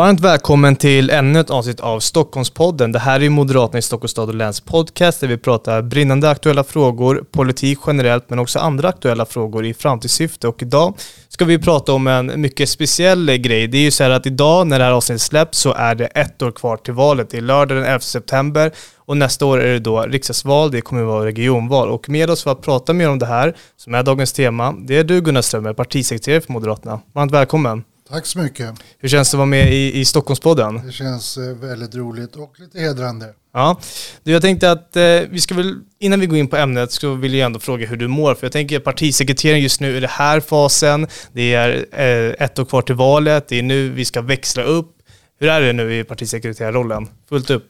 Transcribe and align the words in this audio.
Varmt 0.00 0.20
välkommen 0.20 0.76
till 0.76 1.10
ännu 1.10 1.40
ett 1.40 1.50
avsnitt 1.50 1.80
av 1.80 2.00
Stockholmspodden. 2.00 2.92
Det 2.92 2.98
här 2.98 3.22
är 3.22 3.28
Moderaterna 3.28 3.78
i 3.78 3.82
Stockholms 3.82 4.10
stad 4.10 4.28
och 4.28 4.34
läns 4.34 4.60
podcast 4.60 5.20
där 5.20 5.28
vi 5.28 5.36
pratar 5.38 5.82
brinnande 5.82 6.30
aktuella 6.30 6.64
frågor, 6.64 7.24
politik 7.30 7.78
generellt 7.86 8.30
men 8.30 8.38
också 8.38 8.58
andra 8.58 8.88
aktuella 8.88 9.26
frågor 9.26 9.66
i 9.66 9.74
framtidssyfte. 9.74 10.48
Och 10.48 10.62
idag 10.62 10.94
ska 11.28 11.44
vi 11.44 11.58
prata 11.58 11.92
om 11.92 12.06
en 12.06 12.40
mycket 12.40 12.68
speciell 12.68 13.36
grej. 13.36 13.66
Det 13.66 13.78
är 13.78 13.82
ju 13.82 13.90
så 13.90 14.04
här 14.04 14.10
att 14.10 14.26
idag 14.26 14.66
när 14.66 14.78
det 14.78 14.84
här 14.84 14.92
avsnittet 14.92 15.22
släpps 15.22 15.58
så 15.58 15.72
är 15.72 15.94
det 15.94 16.06
ett 16.06 16.42
år 16.42 16.50
kvar 16.50 16.76
till 16.76 16.94
valet. 16.94 17.30
Det 17.30 17.36
är 17.36 17.42
lördag 17.42 17.76
den 17.76 17.86
11 17.86 18.00
september 18.00 18.72
och 18.96 19.16
nästa 19.16 19.46
år 19.46 19.60
är 19.60 19.72
det 19.72 19.78
då 19.78 20.02
riksdagsval, 20.02 20.70
det 20.70 20.80
kommer 20.80 21.02
vara 21.02 21.24
regionval. 21.24 21.88
Och 21.88 22.08
med 22.08 22.30
oss 22.30 22.42
för 22.42 22.52
att 22.52 22.62
prata 22.62 22.92
mer 22.92 23.08
om 23.08 23.18
det 23.18 23.26
här, 23.26 23.56
som 23.76 23.94
är 23.94 24.02
dagens 24.02 24.32
tema, 24.32 24.74
det 24.78 24.96
är 24.96 25.04
du 25.04 25.20
Gunnar 25.20 25.42
Strömmer, 25.42 25.72
partisekreterare 25.72 26.40
för 26.40 26.52
Moderaterna. 26.52 27.00
Varmt 27.12 27.32
välkommen. 27.32 27.84
Tack 28.10 28.26
så 28.26 28.38
mycket. 28.38 28.74
Hur 28.98 29.08
känns 29.08 29.30
det 29.30 29.34
att 29.34 29.38
vara 29.38 29.46
med 29.46 29.72
i, 29.72 30.00
i 30.00 30.04
Stockholmspodden? 30.04 30.86
Det 30.86 30.92
känns 30.92 31.36
eh, 31.38 31.56
väldigt 31.56 31.94
roligt 31.94 32.36
och 32.36 32.60
lite 32.60 32.80
hedrande. 32.80 33.34
Ja, 33.52 33.80
du, 34.22 34.32
jag 34.32 34.42
tänkte 34.42 34.70
att 34.70 34.96
eh, 34.96 35.02
vi 35.30 35.40
ska 35.40 35.54
väl, 35.54 35.74
innan 35.98 36.20
vi 36.20 36.26
går 36.26 36.38
in 36.38 36.48
på 36.48 36.56
ämnet, 36.56 36.92
så 36.92 37.14
vill 37.14 37.34
jag 37.34 37.46
ändå 37.46 37.58
fråga 37.58 37.86
hur 37.86 37.96
du 37.96 38.08
mår. 38.08 38.34
För 38.34 38.46
jag 38.46 38.52
tänker 38.52 38.76
att 38.76 38.84
partisekreteraren 38.84 39.60
just 39.60 39.80
nu 39.80 39.96
i 39.96 40.00
den 40.00 40.10
här 40.10 40.40
fasen, 40.40 41.06
det 41.32 41.54
är 41.54 41.86
eh, 41.92 42.44
ett 42.44 42.58
år 42.58 42.64
kvar 42.64 42.82
till 42.82 42.94
valet, 42.94 43.48
det 43.48 43.58
är 43.58 43.62
nu 43.62 43.88
vi 43.88 44.04
ska 44.04 44.20
växla 44.22 44.62
upp. 44.62 44.96
Hur 45.38 45.48
är 45.48 45.60
det 45.60 45.72
nu 45.72 45.98
i 45.98 46.04
partisekreterarrollen? 46.04 47.08
Fullt 47.28 47.50
upp? 47.50 47.68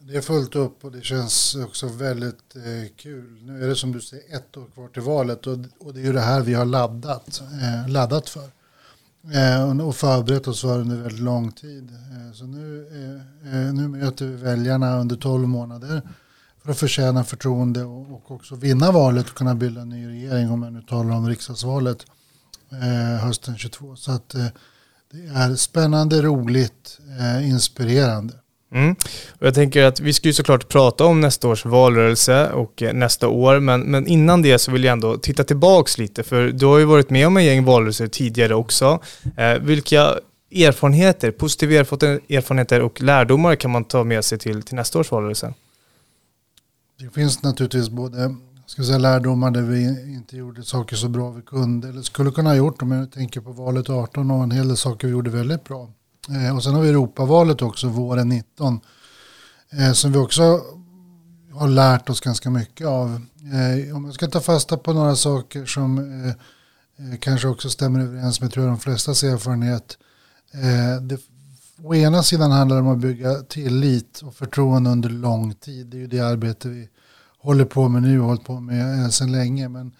Det 0.00 0.16
är 0.16 0.20
fullt 0.20 0.56
upp 0.56 0.84
och 0.84 0.92
det 0.92 1.04
känns 1.04 1.56
också 1.66 1.86
väldigt 1.86 2.56
eh, 2.56 2.94
kul. 2.96 3.38
Nu 3.42 3.64
är 3.64 3.68
det 3.68 3.76
som 3.76 3.92
du 3.92 4.00
säger 4.00 4.36
ett 4.36 4.56
år 4.56 4.66
kvar 4.74 4.88
till 4.88 5.02
valet 5.02 5.46
och, 5.46 5.58
och 5.80 5.94
det 5.94 6.00
är 6.00 6.04
ju 6.04 6.12
det 6.12 6.20
här 6.20 6.40
vi 6.40 6.54
har 6.54 6.64
laddat, 6.64 7.40
eh, 7.40 7.92
laddat 7.92 8.28
för. 8.28 8.59
Eh, 9.28 9.80
och 9.80 9.96
förberett 9.96 10.48
oss 10.48 10.60
för 10.60 10.80
under 10.80 10.96
väldigt 10.96 11.20
lång 11.20 11.52
tid. 11.52 11.90
Eh, 11.90 12.32
så 12.32 12.44
nu, 12.44 12.88
eh, 12.92 13.54
eh 13.54 13.72
nu 13.72 13.88
möter 13.88 14.26
vi 14.26 14.36
väljarna 14.36 14.98
under 14.98 15.16
tolv 15.16 15.48
månader 15.48 16.02
för 16.62 16.70
att 16.70 16.78
förtjäna 16.78 17.24
förtroende 17.24 17.84
och 17.84 18.30
också 18.30 18.54
vinna 18.54 18.92
valet 18.92 19.28
och 19.30 19.36
kunna 19.36 19.54
bilda 19.54 19.80
en 19.80 19.88
ny 19.88 20.08
regering 20.08 20.50
om 20.50 20.62
jag 20.62 20.72
nu 20.72 20.82
talar 20.82 21.14
om 21.14 21.28
riksdagsvalet 21.28 22.06
eh, 22.72 23.24
hösten 23.24 23.58
22. 23.58 23.96
Så 23.96 24.12
att 24.12 24.34
eh, 24.34 24.46
det 25.12 25.26
är 25.26 25.54
spännande, 25.54 26.22
roligt, 26.22 26.98
inspirerande. 27.42 28.34
Mm. 28.72 28.96
Och 29.28 29.46
jag 29.46 29.54
tänker 29.54 29.84
att 29.84 30.00
vi 30.00 30.12
ska 30.12 30.28
ju 30.28 30.34
såklart 30.34 30.68
prata 30.68 31.04
om 31.04 31.20
nästa 31.20 31.48
års 31.48 31.64
valrörelse 31.64 32.50
och 32.50 32.82
eh, 32.82 32.92
nästa 32.92 33.28
år, 33.28 33.60
men, 33.60 33.80
men 33.80 34.06
innan 34.06 34.42
det 34.42 34.58
så 34.58 34.70
vill 34.70 34.84
jag 34.84 34.92
ändå 34.92 35.16
titta 35.16 35.44
tillbaks 35.44 35.98
lite, 35.98 36.22
för 36.22 36.48
du 36.48 36.66
har 36.66 36.78
ju 36.78 36.84
varit 36.84 37.10
med 37.10 37.26
om 37.26 37.36
en 37.36 37.44
gäng 37.44 37.64
valrörelser 37.64 38.06
tidigare 38.06 38.54
också. 38.54 39.00
Eh, 39.36 39.54
vilka 39.54 40.14
erfarenheter, 40.54 41.30
positiva 41.30 41.72
erfarenheter 41.72 42.82
och 42.82 43.02
lärdomar 43.02 43.54
kan 43.56 43.70
man 43.70 43.84
ta 43.84 44.04
med 44.04 44.24
sig 44.24 44.38
till, 44.38 44.62
till 44.62 44.76
nästa 44.76 44.98
års 44.98 45.10
valrörelse? 45.10 45.54
Det 46.98 47.14
finns 47.14 47.42
naturligtvis 47.42 47.88
både 47.88 48.34
ska 48.70 48.82
säga, 48.82 48.98
lärdomar 48.98 49.50
där 49.50 49.62
vi 49.62 50.12
inte 50.14 50.36
gjorde 50.36 50.62
saker 50.62 50.96
så 50.96 51.08
bra 51.08 51.30
vi 51.30 51.42
kunde 51.42 51.88
eller 51.88 52.02
skulle 52.02 52.30
kunna 52.30 52.50
ha 52.50 52.56
gjort 52.56 52.82
om 52.82 52.90
jag 52.90 53.12
tänker 53.12 53.40
på 53.40 53.52
valet 53.52 53.90
18 53.90 54.30
och 54.30 54.42
en 54.42 54.50
hel 54.50 54.68
del 54.68 54.76
saker 54.76 55.06
vi 55.06 55.12
gjorde 55.12 55.30
väldigt 55.30 55.64
bra. 55.64 55.88
Eh, 56.28 56.56
och 56.56 56.64
sen 56.64 56.74
har 56.74 56.82
vi 56.82 56.88
Europavalet 56.88 57.62
också 57.62 57.88
våren 57.88 58.28
19. 58.28 58.80
Eh, 59.70 59.92
som 59.92 60.12
vi 60.12 60.18
också 60.18 60.60
har 61.52 61.68
lärt 61.68 62.10
oss 62.10 62.20
ganska 62.20 62.50
mycket 62.50 62.86
av. 62.86 63.26
Eh, 63.52 63.96
om 63.96 64.04
jag 64.04 64.14
ska 64.14 64.26
ta 64.26 64.40
fasta 64.40 64.76
på 64.76 64.92
några 64.92 65.16
saker 65.16 65.66
som 65.66 66.06
kanske 67.20 67.48
också 67.48 67.70
stämmer 67.70 68.00
överens 68.00 68.40
med 68.40 68.52
tror 68.52 68.66
jag, 68.66 68.74
de 68.74 68.80
flestas 68.80 69.22
erfarenhet. 69.22 69.98
Det, 71.00 71.20
å 71.84 71.94
ena 71.94 72.22
sidan 72.22 72.50
handlar 72.50 72.76
det 72.76 72.82
om 72.82 72.88
att 72.88 72.98
bygga 72.98 73.34
tillit 73.34 74.20
och 74.22 74.34
förtroende 74.34 74.90
under 74.90 75.08
lång 75.08 75.54
tid. 75.54 75.86
Det 75.86 75.96
är 75.96 75.98
ju 75.98 76.06
det 76.06 76.20
arbete 76.20 76.68
vi 76.68 76.88
håller 77.38 77.64
på 77.64 77.88
med 77.88 78.02
nu 78.02 78.20
och 78.20 78.26
hållit 78.26 78.44
på 78.44 78.60
med 78.60 79.14
sedan 79.14 79.32
länge. 79.32 79.68
Men 79.68 79.92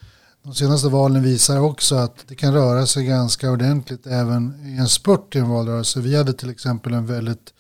de 0.42 0.54
senaste 0.54 0.88
valen 0.88 1.22
visar 1.22 1.60
också 1.60 1.94
att 1.94 2.24
det 2.28 2.34
kan 2.34 2.54
röra 2.54 2.86
sig 2.86 3.04
ganska 3.04 3.50
ordentligt 3.50 4.06
även 4.06 4.66
i 4.66 4.76
en 4.76 4.88
spurt 4.88 5.36
i 5.36 5.38
en 5.38 5.48
valrörelse. 5.48 6.00
Vi 6.00 6.16
hade 6.16 6.32
till 6.32 6.50
exempel 6.50 6.94
en 6.94 7.06
väldigt, 7.06 7.54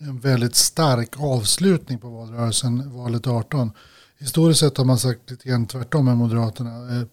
en 0.00 0.20
väldigt 0.20 0.56
stark 0.56 1.20
avslutning 1.20 1.98
på 1.98 2.08
valrörelsen, 2.08 2.96
valet 2.96 3.26
18. 3.26 3.70
Historiskt 4.18 4.60
sett 4.60 4.76
har 4.76 4.84
man 4.84 4.98
sagt 4.98 5.30
lite 5.30 5.48
grann 5.48 5.66
tvärtom 5.66 6.04
med 6.04 6.16
Moderaterna. 6.16 6.96
Eh, 6.96 7.06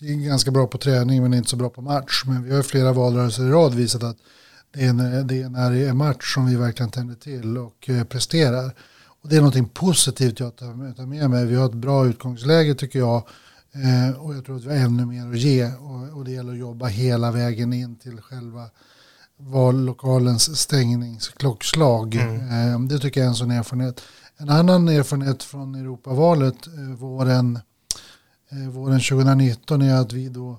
vi 0.00 0.12
är 0.12 0.28
ganska 0.28 0.50
bra 0.50 0.66
på 0.66 0.78
träning 0.78 1.22
men 1.22 1.34
inte 1.34 1.50
så 1.50 1.56
bra 1.56 1.70
på 1.70 1.82
match. 1.82 2.22
Men 2.26 2.44
vi 2.44 2.54
har 2.54 2.62
flera 2.62 2.92
valrörelser 2.92 3.42
i 3.42 3.50
rad 3.50 3.74
visat 3.74 4.02
att 4.02 4.16
det 4.74 4.84
är, 4.84 4.92
när, 4.92 5.24
det 5.24 5.42
är 5.42 5.48
när 5.48 5.70
det 5.70 5.88
är 5.88 5.92
match 5.92 6.34
som 6.34 6.46
vi 6.46 6.56
verkligen 6.56 6.90
tänder 6.90 7.14
till 7.14 7.58
och 7.58 7.88
eh, 7.88 8.04
presterar. 8.04 8.74
Och 9.22 9.28
det 9.28 9.36
är 9.36 9.40
någonting 9.40 9.68
positivt 9.68 10.40
jag 10.40 10.56
tar 10.56 11.06
med 11.06 11.30
mig. 11.30 11.46
Vi 11.46 11.54
har 11.54 11.66
ett 11.66 11.74
bra 11.74 12.06
utgångsläge 12.06 12.74
tycker 12.74 12.98
jag 12.98 13.28
Eh, 13.84 14.20
och 14.20 14.34
jag 14.34 14.44
tror 14.44 14.56
att 14.56 14.64
vi 14.64 14.78
har 14.78 14.84
ännu 14.86 15.06
mer 15.06 15.30
att 15.30 15.38
ge 15.38 15.72
och, 15.72 16.18
och 16.18 16.24
det 16.24 16.30
gäller 16.30 16.52
att 16.52 16.58
jobba 16.58 16.86
hela 16.86 17.30
vägen 17.30 17.72
in 17.72 17.96
till 17.96 18.20
själva 18.20 18.70
vallokalens 19.38 20.58
stängningsklockslag. 20.58 22.14
Mm. 22.14 22.74
Eh, 22.74 22.80
det 22.80 22.98
tycker 22.98 23.20
jag 23.20 23.24
är 23.24 23.30
en 23.30 23.36
sån 23.36 23.50
erfarenhet. 23.50 24.02
En 24.36 24.48
annan 24.48 24.88
erfarenhet 24.88 25.42
från 25.42 25.74
Europavalet 25.74 26.66
eh, 26.66 26.96
våren, 26.98 27.58
eh, 28.50 28.68
våren 28.70 29.00
2019 29.00 29.82
är 29.82 29.94
att 29.94 30.12
vi 30.12 30.28
då 30.28 30.58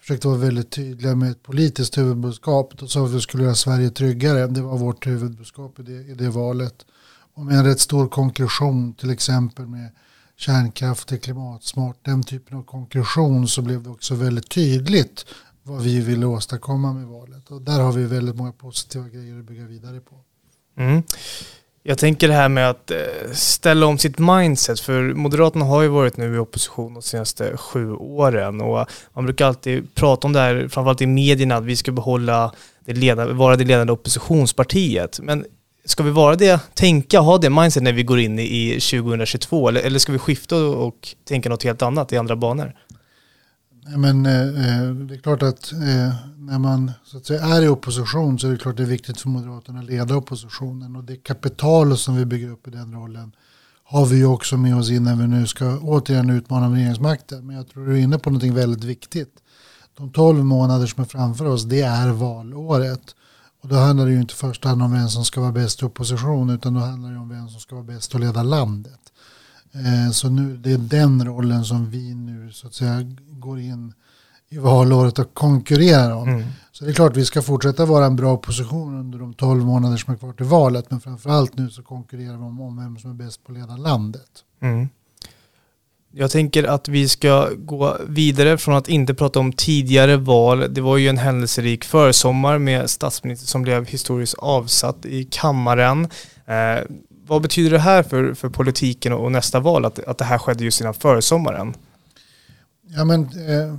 försökte 0.00 0.28
vara 0.28 0.38
väldigt 0.38 0.70
tydliga 0.70 1.14
med 1.14 1.30
ett 1.30 1.42
politiskt 1.42 1.98
huvudbudskap. 1.98 2.78
Då 2.78 2.86
sa 2.86 3.00
vi 3.00 3.06
att 3.06 3.14
vi 3.14 3.20
skulle 3.20 3.42
göra 3.42 3.54
Sverige 3.54 3.90
tryggare. 3.90 4.46
Det 4.46 4.60
var 4.60 4.78
vårt 4.78 5.06
huvudbudskap 5.06 5.78
i 5.78 5.82
det, 5.82 5.92
i 5.92 6.14
det 6.14 6.28
valet. 6.28 6.86
Och 7.34 7.44
med 7.44 7.58
en 7.58 7.64
rätt 7.64 7.80
stor 7.80 8.08
konklusion 8.08 8.94
till 8.94 9.10
exempel 9.10 9.66
med 9.66 9.90
kärnkraft 10.38 11.12
är 11.12 11.16
klimatsmart, 11.16 11.96
den 12.02 12.22
typen 12.22 12.58
av 12.58 12.62
konklusion 12.62 13.48
så 13.48 13.62
blev 13.62 13.82
det 13.82 13.90
också 13.90 14.14
väldigt 14.14 14.48
tydligt 14.48 15.26
vad 15.62 15.82
vi 15.82 16.00
ville 16.00 16.26
åstadkomma 16.26 16.92
med 16.92 17.06
valet. 17.06 17.50
Och 17.50 17.62
där 17.62 17.80
har 17.80 17.92
vi 17.92 18.04
väldigt 18.04 18.36
många 18.36 18.52
positiva 18.52 19.08
grejer 19.08 19.38
att 19.38 19.44
bygga 19.44 19.64
vidare 19.64 20.00
på. 20.00 20.14
Mm. 20.82 21.02
Jag 21.82 21.98
tänker 21.98 22.28
det 22.28 22.34
här 22.34 22.48
med 22.48 22.70
att 22.70 22.90
eh, 22.90 22.96
ställa 23.32 23.86
om 23.86 23.98
sitt 23.98 24.18
mindset, 24.18 24.80
för 24.80 25.14
Moderaterna 25.14 25.64
har 25.64 25.82
ju 25.82 25.88
varit 25.88 26.16
nu 26.16 26.34
i 26.34 26.38
opposition 26.38 26.94
de 26.94 27.02
senaste 27.02 27.56
sju 27.56 27.92
åren 27.92 28.60
och 28.60 28.86
man 29.12 29.24
brukar 29.24 29.46
alltid 29.46 29.94
prata 29.94 30.26
om 30.26 30.32
det 30.32 30.40
här, 30.40 30.68
framförallt 30.68 31.00
i 31.00 31.06
medierna, 31.06 31.56
att 31.56 31.64
vi 31.64 31.76
ska 31.76 31.92
behålla 31.92 32.52
det 32.84 32.94
ledande, 32.94 33.34
vara 33.34 33.56
det 33.56 33.64
ledande 33.64 33.92
oppositionspartiet. 33.92 35.20
Men 35.22 35.44
Ska 35.88 36.02
vi 36.02 36.10
vara 36.10 36.36
det, 36.36 36.74
tänka, 36.74 37.20
ha 37.20 37.38
det 37.38 37.50
mindset 37.50 37.82
när 37.82 37.92
vi 37.92 38.02
går 38.02 38.20
in 38.20 38.38
i 38.38 38.80
2022 38.80 39.68
eller, 39.68 39.80
eller 39.80 39.98
ska 39.98 40.12
vi 40.12 40.18
skifta 40.18 40.56
och 40.56 41.14
tänka 41.24 41.48
något 41.48 41.64
helt 41.64 41.82
annat 41.82 42.12
i 42.12 42.16
andra 42.16 42.36
banor? 42.36 42.74
Men 43.96 44.26
eh, 44.26 44.42
eh, 44.42 44.90
det 44.90 45.14
är 45.14 45.18
klart 45.18 45.42
att 45.42 45.72
eh, 45.72 46.14
när 46.38 46.58
man 46.58 46.92
så 47.04 47.16
att 47.16 47.26
säga, 47.26 47.44
är 47.44 47.62
i 47.62 47.68
opposition 47.68 48.38
så 48.38 48.46
är 48.46 48.50
det 48.50 48.58
klart 48.58 48.76
det 48.76 48.82
är 48.82 48.86
viktigt 48.86 49.20
för 49.20 49.28
Moderaterna 49.28 49.78
att 49.78 49.84
leda 49.84 50.16
oppositionen 50.16 50.96
och 50.96 51.04
det 51.04 51.16
kapital 51.16 51.98
som 51.98 52.16
vi 52.16 52.24
bygger 52.24 52.50
upp 52.50 52.68
i 52.68 52.70
den 52.70 52.94
rollen 52.94 53.32
har 53.84 54.06
vi 54.06 54.16
ju 54.16 54.26
också 54.26 54.56
med 54.56 54.76
oss 54.76 54.90
in 54.90 55.04
när 55.04 55.16
vi 55.16 55.26
nu 55.26 55.46
ska 55.46 55.78
återigen 55.78 56.30
utmana 56.30 56.76
regeringsmakten. 56.76 57.46
Men 57.46 57.56
jag 57.56 57.68
tror 57.68 57.86
du 57.86 57.92
är 57.92 58.02
inne 58.02 58.18
på 58.18 58.30
någonting 58.30 58.54
väldigt 58.54 58.84
viktigt. 58.84 59.34
De 59.96 60.12
tolv 60.12 60.44
månader 60.44 60.86
som 60.86 61.02
är 61.02 61.08
framför 61.08 61.44
oss 61.44 61.64
det 61.64 61.80
är 61.80 62.08
valåret. 62.08 63.14
Och 63.68 63.74
då 63.74 63.80
handlar 63.80 64.06
det 64.06 64.12
ju 64.12 64.20
inte 64.20 64.34
först 64.34 64.66
om 64.66 64.92
vem 64.92 65.08
som 65.08 65.24
ska 65.24 65.40
vara 65.40 65.52
bäst 65.52 65.82
i 65.82 65.84
opposition 65.84 66.50
utan 66.50 66.74
då 66.74 66.80
handlar 66.80 67.10
det 67.10 67.18
om 67.18 67.28
vem 67.28 67.48
som 67.48 67.60
ska 67.60 67.74
vara 67.74 67.84
bäst 67.84 68.14
att 68.14 68.20
leda 68.20 68.42
landet. 68.42 69.00
Eh, 69.72 70.10
så 70.12 70.28
nu, 70.28 70.56
det 70.56 70.72
är 70.72 70.78
den 70.78 71.24
rollen 71.24 71.64
som 71.64 71.90
vi 71.90 72.14
nu 72.14 72.52
så 72.52 72.66
att 72.66 72.74
säga 72.74 73.02
går 73.30 73.60
in 73.60 73.92
i 74.48 74.58
valåret 74.58 75.18
och 75.18 75.34
konkurrerar 75.34 76.12
om. 76.12 76.28
Mm. 76.28 76.46
Så 76.72 76.84
det 76.84 76.90
är 76.90 76.94
klart 76.94 77.16
vi 77.16 77.24
ska 77.24 77.42
fortsätta 77.42 77.84
vara 77.86 78.06
en 78.06 78.16
bra 78.16 78.32
opposition 78.32 78.98
under 78.98 79.18
de 79.18 79.34
tolv 79.34 79.64
månader 79.64 79.96
som 79.96 80.14
är 80.14 80.18
kvar 80.18 80.32
till 80.32 80.46
valet 80.46 80.90
men 80.90 81.00
framförallt 81.00 81.56
nu 81.56 81.70
så 81.70 81.82
konkurrerar 81.82 82.36
vi 82.36 82.42
om, 82.42 82.60
om 82.60 82.76
vem 82.76 82.98
som 82.98 83.10
är 83.10 83.14
bäst 83.14 83.44
på 83.44 83.52
att 83.52 83.58
leda 83.58 83.76
landet. 83.76 84.44
Mm. 84.60 84.88
Jag 86.20 86.30
tänker 86.30 86.64
att 86.64 86.88
vi 86.88 87.08
ska 87.08 87.50
gå 87.58 87.96
vidare 88.08 88.58
från 88.58 88.74
att 88.74 88.88
inte 88.88 89.14
prata 89.14 89.38
om 89.38 89.52
tidigare 89.52 90.16
val. 90.16 90.74
Det 90.74 90.80
var 90.80 90.96
ju 90.96 91.08
en 91.08 91.18
händelserik 91.18 91.84
försommar 91.84 92.58
med 92.58 92.90
statsminister 92.90 93.46
som 93.46 93.62
blev 93.62 93.86
historiskt 93.86 94.34
avsatt 94.38 95.06
i 95.06 95.24
kammaren. 95.24 96.08
Eh, 96.46 96.84
vad 97.26 97.42
betyder 97.42 97.70
det 97.70 97.78
här 97.78 98.02
för, 98.02 98.34
för 98.34 98.48
politiken 98.48 99.12
och 99.12 99.32
nästa 99.32 99.60
val, 99.60 99.84
att, 99.84 99.98
att 99.98 100.18
det 100.18 100.24
här 100.24 100.38
skedde 100.38 100.64
just 100.64 100.80
innan 100.80 100.94
försommaren? 100.94 101.74
Ja, 102.96 103.04
men, 103.04 103.22
eh, 103.22 103.74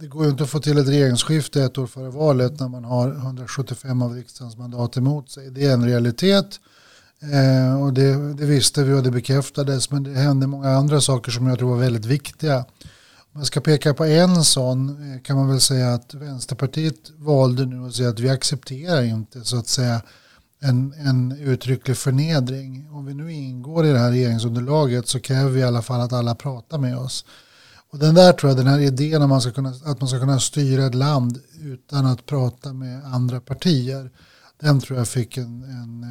det 0.00 0.06
går 0.06 0.24
ju 0.24 0.30
inte 0.30 0.42
att 0.42 0.50
få 0.50 0.58
till 0.58 0.78
ett 0.78 0.88
regeringsskifte 0.88 1.62
ett 1.62 1.78
år 1.78 1.86
före 1.86 2.10
valet 2.10 2.60
när 2.60 2.68
man 2.68 2.84
har 2.84 3.08
175 3.08 4.02
av 4.02 4.14
riksdagens 4.14 4.56
mandat 4.56 4.96
emot 4.96 5.30
sig. 5.30 5.50
Det 5.50 5.64
är 5.64 5.72
en 5.72 5.86
realitet. 5.86 6.60
Eh, 7.22 7.82
och 7.82 7.92
det, 7.92 8.34
det, 8.34 8.46
visste 8.46 8.84
vi 8.84 8.92
och 8.92 9.02
det 9.02 9.10
bekräftades. 9.10 9.90
Men 9.90 10.02
det 10.02 10.10
hände 10.10 10.46
många 10.46 10.70
andra 10.70 11.00
saker 11.00 11.32
som 11.32 11.46
jag 11.46 11.58
tror 11.58 11.70
var 11.70 11.76
väldigt 11.76 12.04
viktiga. 12.04 12.56
Om 12.58 13.32
man 13.32 13.44
ska 13.44 13.60
peka 13.60 13.94
på 13.94 14.04
en 14.04 14.44
sån 14.44 14.88
eh, 14.88 15.22
kan 15.22 15.36
man 15.36 15.48
väl 15.48 15.60
säga 15.60 15.94
att 15.94 16.14
Vänsterpartiet 16.14 17.10
valde 17.16 17.66
nu 17.66 17.86
att 17.86 17.94
säga 17.94 18.08
att 18.08 18.20
vi 18.20 18.28
accepterar 18.28 19.02
inte 19.02 19.44
så 19.44 19.58
att 19.58 19.68
säga 19.68 20.02
en, 20.60 20.92
en 20.92 21.32
uttrycklig 21.32 21.96
förnedring. 21.96 22.88
Om 22.90 23.06
vi 23.06 23.14
nu 23.14 23.32
ingår 23.32 23.86
i 23.86 23.92
det 23.92 23.98
här 23.98 24.10
regeringsunderlaget 24.10 25.08
så 25.08 25.20
kräver 25.20 25.50
vi 25.50 25.60
i 25.60 25.64
alla 25.64 25.82
fall 25.82 26.00
att 26.00 26.12
alla 26.12 26.34
pratar 26.34 26.78
med 26.78 26.98
oss. 26.98 27.24
Och 27.90 27.98
den 27.98 28.14
där 28.14 28.32
tror 28.32 28.50
jag, 28.50 28.56
den 28.58 28.66
här 28.66 28.78
idén 28.78 29.22
om 29.22 29.28
man 29.28 29.40
ska 29.40 29.50
kunna, 29.50 29.74
att 29.84 30.00
man 30.00 30.08
ska 30.08 30.18
kunna 30.20 30.40
styra 30.40 30.86
ett 30.86 30.94
land 30.94 31.40
utan 31.62 32.06
att 32.06 32.26
prata 32.26 32.72
med 32.72 33.04
andra 33.04 33.40
partier, 33.40 34.10
den 34.60 34.80
tror 34.80 34.98
jag 34.98 35.08
fick 35.08 35.36
en, 35.36 35.62
en 35.62 36.04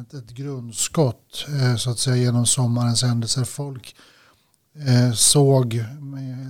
ett, 0.00 0.14
ett, 0.14 0.30
grundskott 0.30 1.46
eh, 1.48 1.76
så 1.76 1.90
att 1.90 1.98
säga 1.98 2.16
genom 2.16 2.46
sommarens 2.46 3.02
händelser. 3.02 3.44
Folk 3.44 3.96
eh, 4.86 5.12
såg 5.12 5.84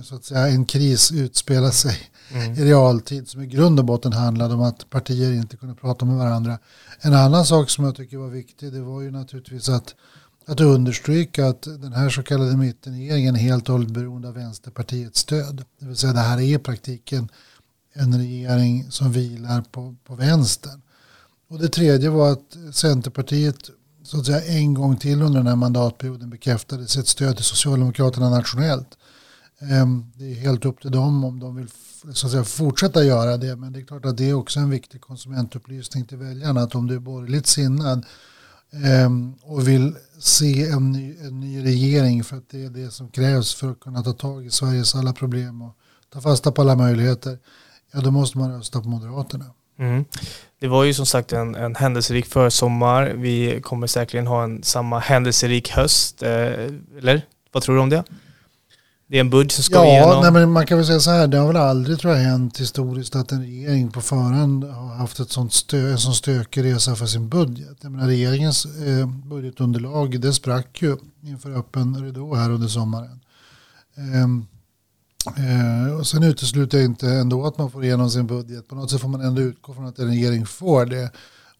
så 0.03 0.15
att 0.15 0.25
säga, 0.25 0.47
en 0.47 0.65
kris 0.65 1.11
utspela 1.11 1.71
sig 1.71 1.97
mm. 2.31 2.53
i 2.53 2.65
realtid 2.65 3.29
som 3.29 3.41
i 3.41 3.47
grund 3.47 3.79
och 3.79 3.85
botten 3.85 4.13
handlade 4.13 4.53
om 4.53 4.61
att 4.61 4.89
partier 4.89 5.31
inte 5.31 5.57
kunde 5.57 5.75
prata 5.75 6.05
med 6.05 6.17
varandra. 6.17 6.59
En 7.01 7.13
annan 7.13 7.45
sak 7.45 7.69
som 7.69 7.85
jag 7.85 7.95
tycker 7.95 8.17
var 8.17 8.29
viktig 8.29 8.73
det 8.73 8.81
var 8.81 9.01
ju 9.01 9.11
naturligtvis 9.11 9.69
att 9.69 9.95
att 10.47 10.59
understryka 10.59 11.47
att 11.47 11.61
den 11.61 11.93
här 11.93 12.09
så 12.09 12.23
kallade 12.23 12.57
mittenregeringen 12.57 13.35
är 13.35 13.39
helt 13.39 13.69
och 13.69 13.73
hållet 13.73 13.91
beroende 13.91 14.27
av 14.27 14.33
Vänsterpartiets 14.33 15.19
stöd. 15.19 15.65
Det 15.79 15.85
vill 15.85 15.95
säga 15.95 16.13
det 16.13 16.19
här 16.19 16.37
är 16.37 16.41
i 16.41 16.57
praktiken 16.57 17.29
en 17.93 18.17
regering 18.17 18.91
som 18.91 19.11
vilar 19.11 19.61
på, 19.61 19.95
på 20.03 20.15
vänstern. 20.15 20.81
Och 21.47 21.59
det 21.59 21.67
tredje 21.67 22.09
var 22.09 22.31
att 22.31 22.57
Centerpartiet 22.71 23.69
så 24.03 24.19
att 24.19 24.25
säga 24.25 24.41
en 24.41 24.73
gång 24.73 24.97
till 24.97 25.21
under 25.21 25.39
den 25.39 25.47
här 25.47 25.55
mandatperioden 25.55 26.29
bekräftade 26.29 26.87
sitt 26.87 27.07
stöd 27.07 27.35
till 27.35 27.45
Socialdemokraterna 27.45 28.29
nationellt. 28.29 28.97
Ehm, 29.59 30.11
det 30.15 30.31
är 30.31 30.35
helt 30.35 30.65
upp 30.65 30.81
till 30.81 30.91
dem 30.91 31.23
om 31.23 31.39
de 31.39 31.55
vill 31.55 31.67
så 32.13 32.27
att 32.27 32.31
säga, 32.31 32.43
fortsätta 32.43 33.03
göra 33.03 33.37
det. 33.37 33.55
Men 33.55 33.73
det 33.73 33.79
är 33.79 33.83
klart 33.83 34.05
att 34.05 34.17
det 34.17 34.29
är 34.29 34.33
också 34.33 34.59
en 34.59 34.69
viktig 34.69 35.01
konsumentupplysning 35.01 36.05
till 36.05 36.17
väljarna. 36.17 36.61
Att 36.61 36.75
om 36.75 36.87
du 36.87 36.95
är 36.95 36.99
borgerligt 36.99 37.47
sinnad 37.47 38.05
ehm, 38.71 39.33
och 39.41 39.67
vill 39.67 39.95
se 40.19 40.65
en 40.65 40.91
ny, 40.91 41.17
en 41.17 41.39
ny 41.39 41.63
regering 41.63 42.23
för 42.23 42.37
att 42.37 42.49
det 42.49 42.65
är 42.65 42.69
det 42.69 42.91
som 42.91 43.09
krävs 43.09 43.55
för 43.55 43.71
att 43.71 43.79
kunna 43.79 44.03
ta 44.03 44.13
tag 44.13 44.45
i 44.45 44.49
Sveriges 44.49 44.95
alla 44.95 45.13
problem 45.13 45.61
och 45.61 45.77
ta 46.09 46.21
fasta 46.21 46.51
på 46.51 46.61
alla 46.61 46.75
möjligheter. 46.75 47.39
Ja, 47.91 48.01
då 48.01 48.11
måste 48.11 48.37
man 48.37 48.51
rösta 48.51 48.81
på 48.81 48.89
Moderaterna. 48.89 49.45
Mm. 49.79 50.05
Det 50.59 50.67
var 50.67 50.83
ju 50.83 50.93
som 50.93 51.05
sagt 51.05 51.33
en, 51.33 51.55
en 51.55 51.75
händelserik 51.75 52.25
försommar. 52.25 53.13
Vi 53.15 53.61
kommer 53.61 53.87
säkerligen 53.87 54.27
ha 54.27 54.43
en 54.43 54.63
samma 54.63 54.99
händelserik 54.99 55.71
höst. 55.71 56.23
Eh, 56.23 56.29
eller 56.97 57.21
vad 57.51 57.63
tror 57.63 57.75
du 57.75 57.81
om 57.81 57.89
det? 57.89 58.03
Det 59.07 59.17
är 59.17 59.21
en 59.21 59.29
budget 59.29 59.51
som 59.51 59.63
ska 59.63 59.75
ja, 59.75 59.85
igenom. 59.85 60.21
Nej, 60.21 60.31
men 60.31 60.51
man 60.51 60.65
kan 60.65 60.77
väl 60.77 60.87
säga 60.87 60.99
så 60.99 61.11
här, 61.11 61.27
det 61.27 61.37
har 61.37 61.47
väl 61.47 61.57
aldrig 61.57 61.99
tror 61.99 62.13
jag 62.13 62.21
hänt 62.21 62.59
historiskt 62.59 63.15
att 63.15 63.31
en 63.31 63.41
regering 63.41 63.91
på 63.91 64.01
förhand 64.01 64.63
har 64.63 64.95
haft 64.95 65.19
ett 65.19 65.31
sånt 65.31 65.53
stö, 65.53 65.91
en 65.91 65.97
sån 65.97 66.15
stökig 66.15 66.63
resa 66.63 66.95
för 66.95 67.05
sin 67.05 67.29
budget. 67.29 67.77
Jag 67.81 67.91
menar, 67.91 68.07
regeringens 68.07 68.65
eh, 68.65 69.07
budgetunderlag 69.07 70.21
det 70.21 70.33
sprack 70.33 70.81
ju 70.81 70.97
inför 71.23 71.57
öppen 71.57 72.03
ridå 72.03 72.35
här 72.35 72.49
under 72.49 72.67
sommaren. 72.67 73.19
Eh, 73.97 74.54
eh, 75.27 75.95
och 75.99 76.07
sen 76.07 76.23
utesluter 76.23 76.77
jag 76.77 76.85
inte 76.85 77.09
ändå 77.09 77.45
att 77.45 77.57
man 77.57 77.71
får 77.71 77.83
igenom 77.83 78.09
sin 78.09 78.27
budget. 78.27 78.67
På 78.67 78.75
något 78.75 78.91
sätt 78.91 79.01
får 79.01 79.07
man 79.07 79.21
ändå 79.21 79.41
utgå 79.41 79.73
från 79.73 79.85
att 79.85 79.99
en 79.99 80.07
regering 80.07 80.45
får 80.45 80.85
det. 80.85 81.11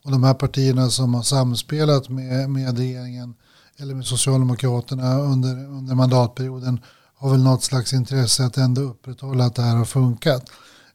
Och 0.03 0.11
de 0.11 0.23
här 0.23 0.33
partierna 0.33 0.89
som 0.89 1.13
har 1.13 1.23
samspelat 1.23 2.09
med, 2.09 2.49
med 2.49 2.77
regeringen 2.77 3.33
eller 3.77 3.95
med 3.95 4.05
Socialdemokraterna 4.05 5.19
under, 5.19 5.65
under 5.65 5.95
mandatperioden 5.95 6.79
har 7.15 7.31
väl 7.31 7.43
något 7.43 7.63
slags 7.63 7.93
intresse 7.93 8.45
att 8.45 8.57
ändå 8.57 8.81
upprätthålla 8.81 9.45
att 9.45 9.55
det 9.55 9.61
här 9.61 9.75
har 9.75 9.85
funkat. 9.85 10.49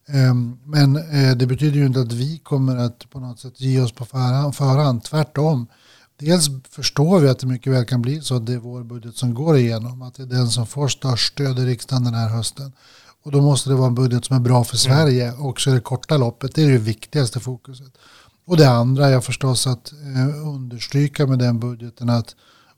Ehm, 0.08 0.58
men 0.64 0.96
eh, 0.96 1.36
det 1.36 1.46
betyder 1.46 1.78
ju 1.78 1.86
inte 1.86 2.00
att 2.00 2.12
vi 2.12 2.38
kommer 2.38 2.76
att 2.76 3.10
på 3.10 3.20
något 3.20 3.38
sätt 3.38 3.60
ge 3.60 3.80
oss 3.80 3.92
på 3.92 4.04
förhand. 4.04 5.04
Tvärtom. 5.04 5.66
Dels 6.20 6.50
förstår 6.70 7.20
vi 7.20 7.28
att 7.28 7.38
det 7.38 7.46
mycket 7.46 7.72
väl 7.72 7.84
kan 7.84 8.02
bli 8.02 8.20
så 8.20 8.36
att 8.36 8.46
det 8.46 8.52
är 8.52 8.58
vår 8.58 8.82
budget 8.82 9.16
som 9.16 9.34
går 9.34 9.56
igenom. 9.56 10.02
Att 10.02 10.14
det 10.14 10.22
är 10.22 10.26
den 10.26 10.48
som 10.48 10.66
får 10.66 10.88
störst 10.88 11.32
stöd 11.32 11.58
i 11.58 11.66
riksdagen 11.66 12.04
den 12.04 12.14
här 12.14 12.28
hösten. 12.28 12.72
Och 13.22 13.32
då 13.32 13.40
måste 13.40 13.70
det 13.70 13.76
vara 13.76 13.86
en 13.86 13.94
budget 13.94 14.24
som 14.24 14.36
är 14.36 14.40
bra 14.40 14.64
för 14.64 14.86
mm. 14.86 14.96
Sverige. 14.96 15.28
Mm. 15.28 15.46
Också 15.46 15.70
i 15.70 15.72
det 15.72 15.80
korta 15.80 16.16
loppet. 16.16 16.54
Det 16.54 16.62
är 16.62 16.70
det 16.70 16.78
viktigaste 16.78 17.40
fokuset. 17.40 17.92
Och 18.46 18.56
det 18.56 18.70
andra 18.70 19.06
är 19.06 19.20
förstås 19.20 19.66
att 19.66 19.92
eh, 19.92 20.48
understryka 20.48 21.26
med 21.26 21.38
den 21.38 21.60
budgeten 21.60 22.10
att 22.10 22.34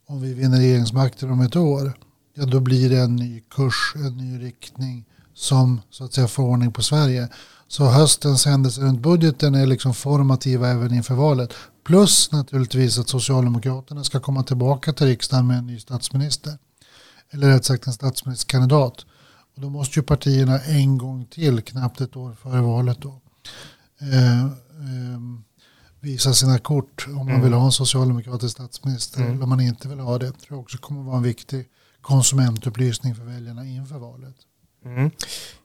om 0.07 0.21
vi 0.21 0.35
vinner 0.35 0.59
regeringsmakten 0.59 1.31
om 1.31 1.41
ett 1.41 1.57
år 1.57 1.93
ja 2.35 2.47
då 2.47 2.61
blir 2.61 2.91
det 2.91 3.01
en 3.01 3.17
ny 3.17 3.41
kurs, 3.41 3.93
en 3.97 4.17
ny 4.17 4.45
riktning 4.45 5.05
som 5.35 5.81
så 5.91 6.05
att 6.05 6.13
säga 6.13 6.29
får 6.29 6.43
ordning 6.43 6.73
på 6.73 6.83
Sverige. 6.83 7.29
Så 7.73 7.85
höstens 7.85 8.47
händelser 8.47 8.83
runt 8.83 9.01
budgeten 9.01 9.55
är 9.55 9.67
liksom 9.67 9.95
formativa 9.95 10.69
även 10.69 10.95
inför 10.95 11.15
valet. 11.15 11.55
Plus 11.85 12.33
naturligtvis 12.33 12.99
att 12.99 13.09
Socialdemokraterna 13.09 14.05
ska 14.05 14.21
komma 14.21 14.43
tillbaka 14.43 14.93
till 14.93 15.07
riksdagen 15.07 15.47
med 15.47 15.59
en 15.59 15.67
ny 15.67 15.79
statsminister. 15.79 16.59
Eller 17.31 17.49
rätt 17.49 17.65
sagt 17.65 17.87
en 17.87 17.93
statsministerkandidat. 17.93 19.07
Och 19.55 19.61
då 19.63 19.71
måste 19.71 19.99
ju 19.99 20.03
partierna 20.03 20.59
en 20.59 20.99
gång 20.99 21.27
till, 21.27 21.63
knappt 21.63 22.01
ett 22.01 22.17
år 22.17 22.37
före 22.43 22.61
valet 22.61 22.99
då, 23.01 23.21
eh, 24.01 24.45
eh, 24.45 24.51
visa 26.01 26.35
sina 26.35 26.59
kort 26.59 27.07
om 27.09 27.17
man 27.17 27.29
mm. 27.29 27.43
vill 27.43 27.53
ha 27.53 27.65
en 27.65 27.73
socialdemokratisk 27.73 28.53
statsminister 28.53 29.21
mm. 29.21 29.33
eller 29.33 29.43
om 29.43 29.49
man 29.49 29.61
inte 29.61 29.89
vill 29.89 29.99
ha 29.99 30.19
det. 30.19 30.27
Det 30.27 30.33
tror 30.33 30.57
jag 30.57 30.61
också 30.61 30.79
kommer 30.79 31.03
vara 31.03 31.17
en 31.17 31.23
viktig 31.23 31.67
konsumentupplysning 32.01 33.15
för 33.15 33.25
väljarna 33.25 33.67
inför 33.67 33.99
valet. 33.99 34.37
Mm. 34.85 35.11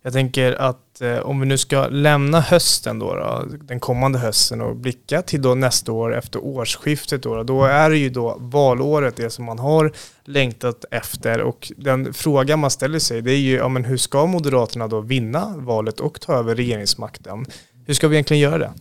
Jag 0.02 0.14
tänker 0.14 0.54
att 0.54 1.02
eh, 1.02 1.18
om 1.18 1.40
vi 1.40 1.46
nu 1.46 1.58
ska 1.58 1.88
lämna 1.88 2.40
hösten 2.40 3.00
då, 3.00 3.16
då, 3.16 3.46
den 3.62 3.80
kommande 3.80 4.19
hösten 4.19 4.62
och 4.62 4.75
blicka 4.75 5.22
till 5.22 5.42
då 5.42 5.56
nästa 5.56 5.92
år 5.92 6.16
efter 6.16 6.44
årsskiftet 6.44 7.24
då, 7.24 7.44
då 7.44 7.64
är 7.64 7.90
det 7.90 7.98
ju 7.98 8.10
då 8.10 8.38
valåret 8.40 9.16
det 9.16 9.30
som 9.30 9.46
man 9.46 9.60
har 9.60 9.92
längtat 10.25 10.86
efter 10.92 11.42
och 11.42 11.72
den 11.78 12.14
fråga 12.14 12.58
man 12.58 12.72
ställer 12.72 13.00
sig 13.00 13.22
det 13.22 13.31
är 13.31 13.40
ju 13.40 13.56
ja, 13.56 13.68
men 13.69 13.86
hur 13.86 13.98
ska 13.98 14.25
Moderaterna 14.25 14.88
då 14.88 15.02
vinna 15.02 15.54
valet 15.58 16.00
och 16.00 16.22
ta 16.22 16.34
över 16.34 16.56
regeringsmakten? 16.56 17.46
Hur 17.86 17.94
ska 17.94 18.08
vi 18.08 18.16
egentligen 18.16 18.42
göra 18.42 18.58
det? 18.58 18.72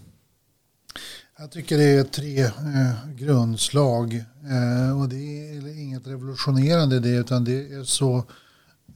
Jag 1.38 1.50
tycker 1.50 1.78
det 1.78 1.84
är 1.84 2.04
tre 2.04 2.40
eh, 2.42 3.10
grundslag 3.16 4.14
eh, 4.14 5.00
och 5.00 5.08
det 5.08 5.16
är 5.16 5.82
inget 5.82 6.06
revolutionerande 6.06 7.00
det 7.00 7.08
utan 7.08 7.44
det 7.44 7.52
är 7.52 7.84
så 7.84 8.24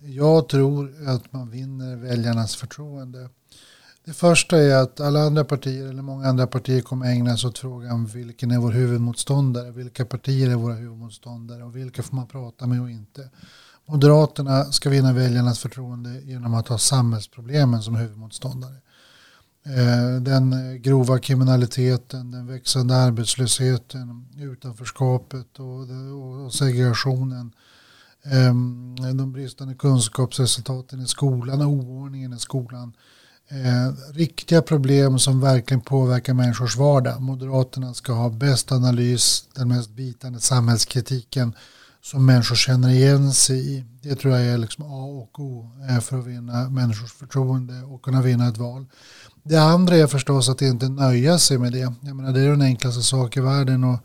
jag 0.02 0.49
tror 0.49 1.09
att 1.09 1.33
man 1.33 1.50
vinner 1.50 1.97
väljarnas 1.97 2.57
förtroende. 2.57 3.28
Det 4.04 4.12
första 4.12 4.59
är 4.59 4.83
att 4.83 5.00
alla 5.00 5.21
andra 5.21 5.45
partier 5.45 5.87
eller 5.88 6.02
många 6.02 6.28
andra 6.28 6.47
partier 6.47 6.80
kommer 6.80 7.07
ägna 7.07 7.37
sig 7.37 7.49
åt 7.49 7.59
frågan 7.59 8.07
vilken 8.07 8.50
är 8.50 8.59
vår 8.59 8.71
huvudmotståndare, 8.71 9.71
vilka 9.71 10.04
partier 10.04 10.50
är 10.50 10.54
våra 10.54 10.75
huvudmotståndare 10.75 11.64
och 11.64 11.76
vilka 11.76 12.02
får 12.02 12.16
man 12.16 12.26
prata 12.26 12.66
med 12.66 12.80
och 12.80 12.90
inte. 12.90 13.30
Moderaterna 13.87 14.64
ska 14.64 14.90
vinna 14.90 15.12
väljarnas 15.12 15.59
förtroende 15.59 16.21
genom 16.21 16.54
att 16.54 16.69
ha 16.69 16.78
samhällsproblemen 16.78 17.83
som 17.83 17.97
huvudmotståndare. 17.97 18.76
Eh, 19.66 20.23
den 20.23 20.54
grova 20.83 21.19
kriminaliteten, 21.19 22.30
den 22.30 22.47
växande 22.47 22.97
arbetslösheten, 22.97 24.26
utanförskapet 24.38 25.59
och, 25.59 26.52
segregationen, 26.52 27.52
Ehm, 28.24 28.96
de 29.16 29.32
bristande 29.32 29.74
kunskapsresultaten 29.74 31.00
i 31.00 31.06
skolan, 31.06 31.62
och 31.62 31.68
oordningen 31.68 32.32
i 32.32 32.38
skolan. 32.38 32.92
Eh, 33.48 34.12
riktiga 34.14 34.62
problem 34.62 35.18
som 35.18 35.40
verkligen 35.40 35.80
påverkar 35.80 36.34
människors 36.34 36.76
vardag. 36.76 37.22
Moderaterna 37.22 37.94
ska 37.94 38.12
ha 38.12 38.28
bäst 38.28 38.72
analys, 38.72 39.48
den 39.54 39.68
mest 39.68 39.90
bitande 39.90 40.40
samhällskritiken 40.40 41.54
som 42.02 42.26
människor 42.26 42.56
känner 42.56 42.88
igen 42.88 43.32
sig 43.32 43.74
i. 43.74 43.84
Det 44.02 44.14
tror 44.14 44.36
jag 44.36 44.46
är 44.46 44.58
liksom 44.58 44.84
A 44.84 45.04
och 45.04 45.40
O 45.40 45.70
eh, 45.90 46.00
för 46.00 46.18
att 46.18 46.26
vinna 46.26 46.68
människors 46.68 47.12
förtroende 47.12 47.82
och 47.82 48.02
kunna 48.02 48.22
vinna 48.22 48.48
ett 48.48 48.58
val. 48.58 48.86
Det 49.42 49.56
andra 49.56 49.96
är 49.96 50.06
förstås 50.06 50.48
att 50.48 50.62
inte 50.62 50.88
nöja 50.88 51.38
sig 51.38 51.58
med 51.58 51.72
det. 51.72 51.94
Jag 52.00 52.16
menar, 52.16 52.32
det 52.32 52.40
är 52.40 52.50
den 52.50 52.62
enklaste 52.62 53.02
sak 53.02 53.36
i 53.36 53.40
världen 53.40 53.84
att, 53.84 54.04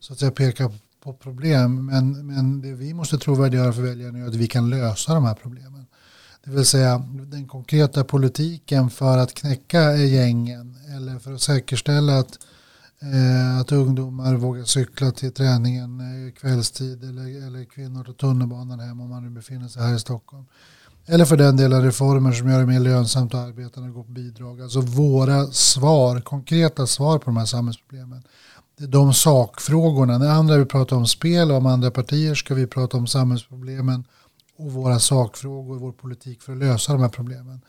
så 0.00 0.12
att 0.12 0.18
säga, 0.18 0.30
peka 0.30 0.68
på 0.68 0.74
på 1.06 1.12
problem. 1.12 1.86
Men, 1.86 2.26
men 2.26 2.60
det 2.60 2.72
vi 2.72 2.94
måste 2.94 3.18
trovärdiggöra 3.18 3.72
för 3.72 3.82
väljarna 3.82 4.18
är 4.18 4.28
att 4.28 4.34
vi 4.34 4.46
kan 4.46 4.70
lösa 4.70 5.14
de 5.14 5.24
här 5.24 5.34
problemen. 5.34 5.86
Det 6.44 6.50
vill 6.50 6.66
säga 6.66 6.98
den 7.26 7.48
konkreta 7.48 8.04
politiken 8.04 8.90
för 8.90 9.18
att 9.18 9.34
knäcka 9.34 9.96
gängen 9.96 10.76
eller 10.96 11.18
för 11.18 11.32
att 11.32 11.40
säkerställa 11.40 12.18
att, 12.18 12.38
eh, 13.02 13.60
att 13.60 13.72
ungdomar 13.72 14.34
vågar 14.34 14.64
cykla 14.64 15.10
till 15.10 15.32
träningen 15.32 16.00
eh, 16.00 16.32
kvällstid 16.32 17.04
eller, 17.04 17.46
eller 17.46 17.64
kvinnor 17.64 18.04
till 18.04 18.14
tunnelbanan 18.14 18.80
hem 18.80 19.00
om 19.00 19.08
man 19.08 19.24
nu 19.24 19.30
befinner 19.30 19.68
sig 19.68 19.82
här 19.82 19.94
i 19.94 19.98
Stockholm 19.98 20.44
Eller 21.06 21.24
för 21.24 21.36
den 21.36 21.56
delen 21.56 21.82
reformer 21.84 22.32
som 22.32 22.50
gör 22.50 22.60
det 22.60 22.66
mer 22.66 22.80
lönsamt 22.80 23.34
att 23.34 23.48
arbeta 23.48 23.80
än 23.80 23.88
att 23.88 23.94
gå 23.94 24.04
på 24.04 24.12
bidrag. 24.12 24.62
Alltså 24.62 24.80
våra 24.80 25.46
svar, 25.46 26.20
konkreta 26.20 26.86
svar 26.86 27.18
på 27.18 27.24
de 27.24 27.36
här 27.36 27.46
samhällsproblemen. 27.46 28.22
De 28.78 29.14
sakfrågorna. 29.14 30.18
När 30.18 30.28
andra 30.28 30.56
vill 30.56 30.66
prata 30.66 30.96
om 30.96 31.06
spel 31.06 31.50
och 31.50 31.56
om 31.56 31.66
andra 31.66 31.90
partier 31.90 32.34
ska 32.34 32.54
vi 32.54 32.66
prata 32.66 32.96
om 32.96 33.06
samhällsproblemen 33.06 34.04
och 34.58 34.72
våra 34.72 34.98
sakfrågor, 34.98 35.78
vår 35.78 35.92
politik 35.92 36.42
för 36.42 36.52
att 36.52 36.58
lösa 36.58 36.92
de 36.92 37.02
här 37.02 37.08
problemen. 37.08 37.60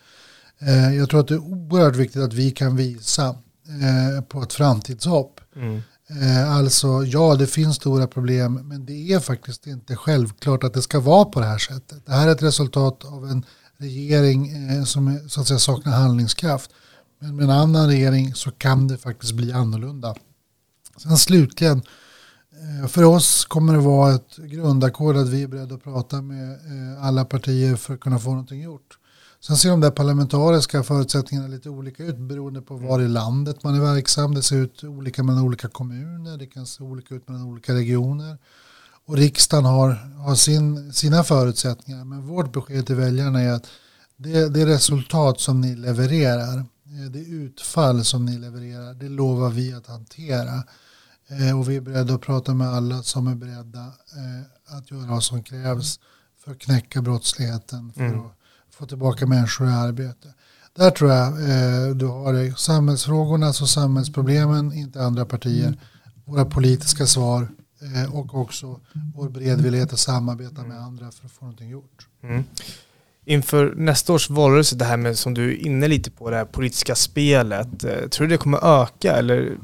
Eh, 0.60 0.96
jag 0.96 1.10
tror 1.10 1.20
att 1.20 1.28
det 1.28 1.34
är 1.34 1.40
oerhört 1.40 1.96
viktigt 1.96 2.22
att 2.22 2.34
vi 2.34 2.52
kan 2.52 2.76
visa 2.76 3.28
eh, 3.28 4.22
på 4.22 4.42
ett 4.42 4.54
framtidshopp. 4.54 5.42
Mm. 5.56 5.82
Eh, 6.10 6.56
alltså 6.58 7.04
ja, 7.04 7.36
det 7.36 7.48
finns 7.48 7.76
stora 7.76 8.08
problem, 8.08 8.54
men 8.54 8.86
det 8.86 9.14
är 9.14 9.20
faktiskt 9.20 9.68
inte 9.68 9.96
självklart 9.96 10.64
att 10.64 10.74
det 10.74 10.82
ska 10.82 11.00
vara 11.00 11.26
på 11.26 11.40
det 11.40 11.46
här 11.46 11.58
sättet. 11.58 12.06
Det 12.06 12.12
här 12.12 12.28
är 12.28 12.32
ett 12.32 12.44
resultat 12.44 13.06
av 13.06 13.30
en 13.30 13.46
regering 13.78 14.52
som 14.86 15.20
så 15.30 15.42
att 15.42 15.48
säga 15.48 15.60
saknar 15.60 15.92
handlingskraft. 15.92 16.72
Men 17.20 17.36
med 17.36 17.44
en 17.44 17.50
annan 17.50 17.88
regering 17.88 18.36
så 18.36 18.52
kan 18.52 18.88
det 18.88 18.98
faktiskt 18.98 19.34
bli 19.34 19.52
annorlunda. 19.52 20.16
Sen 20.98 21.18
slutligen, 21.18 21.82
eh, 22.52 22.88
för 22.88 23.04
oss 23.04 23.46
kommer 23.46 23.74
det 23.74 23.80
vara 23.80 24.16
ett 24.16 24.38
grundackord 24.38 25.18
att 25.18 25.30
vi 25.30 25.44
är 25.44 25.48
beredda 25.48 25.76
att 25.76 25.84
prata 25.84 26.22
med 26.22 26.50
eh, 26.52 27.06
alla 27.06 27.26
partier 27.26 27.76
för 27.76 27.94
att 27.94 28.00
kunna 28.00 28.20
få 28.20 28.30
någonting 28.30 28.62
gjort. 28.62 28.98
Sen 29.40 29.58
ser 29.58 29.70
de 29.70 29.82
där 29.82 29.92
parlamentariska 29.92 30.84
förutsättningarna 30.84 31.48
lite 31.48 31.70
olika 31.70 32.04
ut 32.04 32.18
beroende 32.18 32.62
på 32.62 32.76
var 32.76 33.02
i 33.02 33.08
landet 33.08 33.64
man 33.64 33.76
är 33.76 33.80
verksam. 33.80 34.34
Det 34.34 34.42
ser 34.42 34.56
ut 34.56 34.84
olika 34.84 35.24
mellan 35.24 35.44
olika 35.44 35.68
kommuner, 35.68 36.38
det 36.38 36.46
kan 36.46 36.66
se 36.66 36.84
olika 36.84 37.16
ut 37.16 37.28
mellan 37.28 37.44
olika 37.44 37.74
regioner. 37.74 38.38
Och 39.06 39.18
riksdagen 39.18 39.66
har, 39.66 39.90
har 40.18 40.36
sin, 40.36 40.94
sina 40.94 41.24
förutsättningar. 41.24 42.06
Men 42.06 42.28
vårt 42.28 42.54
besked 42.54 42.86
till 42.86 42.96
väljarna 42.96 43.42
är 43.42 43.52
att 43.52 43.68
det, 44.18 44.50
det 44.50 44.66
resultat 44.66 45.40
som 45.40 45.62
ni 45.62 45.76
levererar, 45.76 46.58
eh, 46.58 47.12
det 47.12 47.20
utfall 47.20 48.06
som 48.06 48.26
ni 48.26 48.38
levererar, 48.38 48.94
det 48.94 49.10
lovar 49.10 49.50
vi 49.50 49.74
att 49.74 49.88
hantera. 49.88 50.64
Eh, 51.30 51.60
och 51.60 51.70
vi 51.70 51.76
är 51.76 51.82
beredda 51.82 52.14
att 52.14 52.22
prata 52.22 52.54
med 52.54 52.68
alla 52.68 53.04
som 53.04 53.28
är 53.28 53.36
beredda 53.36 53.80
eh, 53.80 54.78
att 54.78 54.92
göra 54.92 55.06
vad 55.06 55.24
som 55.24 55.44
krävs 55.44 56.00
för 56.44 56.52
att 56.52 56.60
knäcka 56.60 57.02
brottsligheten, 57.02 57.92
för 57.94 58.06
mm. 58.06 58.20
att 58.20 58.34
få 58.72 58.86
tillbaka 58.86 59.28
människor 59.28 59.68
i 59.68 59.72
arbete. 59.72 60.34
Där 60.76 60.92
tror 60.92 61.12
jag 61.12 61.28
eh, 61.28 61.96
du 61.96 62.06
har 62.06 62.34
det. 62.34 62.58
Samhällsfrågorna, 62.58 63.48
alltså 63.48 63.66
samhällsproblemen, 63.68 64.74
inte 64.74 65.04
andra 65.04 65.26
partier. 65.26 65.78
Våra 66.26 66.46
politiska 66.46 67.06
svar 67.06 67.48
och 68.12 68.36
också 68.36 68.80
vår 69.16 69.30
beredvillighet 69.30 69.94
att 69.94 70.00
samarbeta 70.00 70.64
med 70.64 70.80
andra 70.80 71.12
för 71.12 71.26
att 71.26 71.32
få 71.32 71.46
någonting 71.46 71.70
gjort. 71.70 72.08
Mm. 72.24 72.44
Inför 73.26 73.74
nästa 73.76 74.14
års 74.14 74.30
valrörelse, 74.30 74.76
det 74.76 74.86
här 74.86 74.98
med 74.98 75.18
som 75.18 75.34
du 75.34 75.52
är 75.54 75.66
inne 75.66 75.88
lite 75.88 76.12
på, 76.12 76.30
det 76.30 76.36
här 76.36 76.46
politiska 76.46 76.96
spelet. 76.96 77.80
Tror 77.80 78.20
du 78.20 78.28
det 78.28 78.38
kommer 78.38 78.82
öka 78.82 79.18
eller 79.18 79.58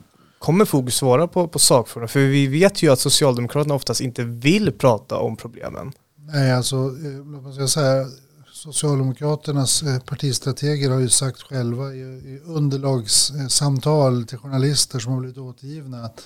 kommer 0.44 0.66
fokus 0.66 1.02
vara 1.02 1.28
på, 1.28 1.48
på 1.48 1.60
sakfrågorna? 1.60 2.08
För 2.08 2.20
vi 2.20 2.48
vet 2.48 2.84
ju 2.84 2.92
att 2.92 3.00
Socialdemokraterna 3.00 3.76
oftast 3.76 4.02
inte 4.02 4.24
vill 4.24 4.72
prata 4.72 5.18
om 5.18 5.38
problemen. 5.38 5.92
Nej, 6.16 6.52
alltså, 6.52 6.76
eh, 6.76 7.26
låt 7.26 7.58
mig 7.58 7.70
säga 7.70 8.06
Socialdemokraternas 8.54 9.84
eh, 9.84 10.00
partistrateger 10.00 10.90
har 10.90 11.00
ju 11.00 11.10
sagt 11.10 11.42
själva 11.42 11.94
i 11.94 12.42
underlagssamtal 12.46 14.20
eh, 14.20 14.26
till 14.26 14.38
journalister 14.38 15.00
som 15.00 15.14
har 15.14 15.20
blivit 15.20 15.38
återgivna 15.38 16.06
att 16.06 16.22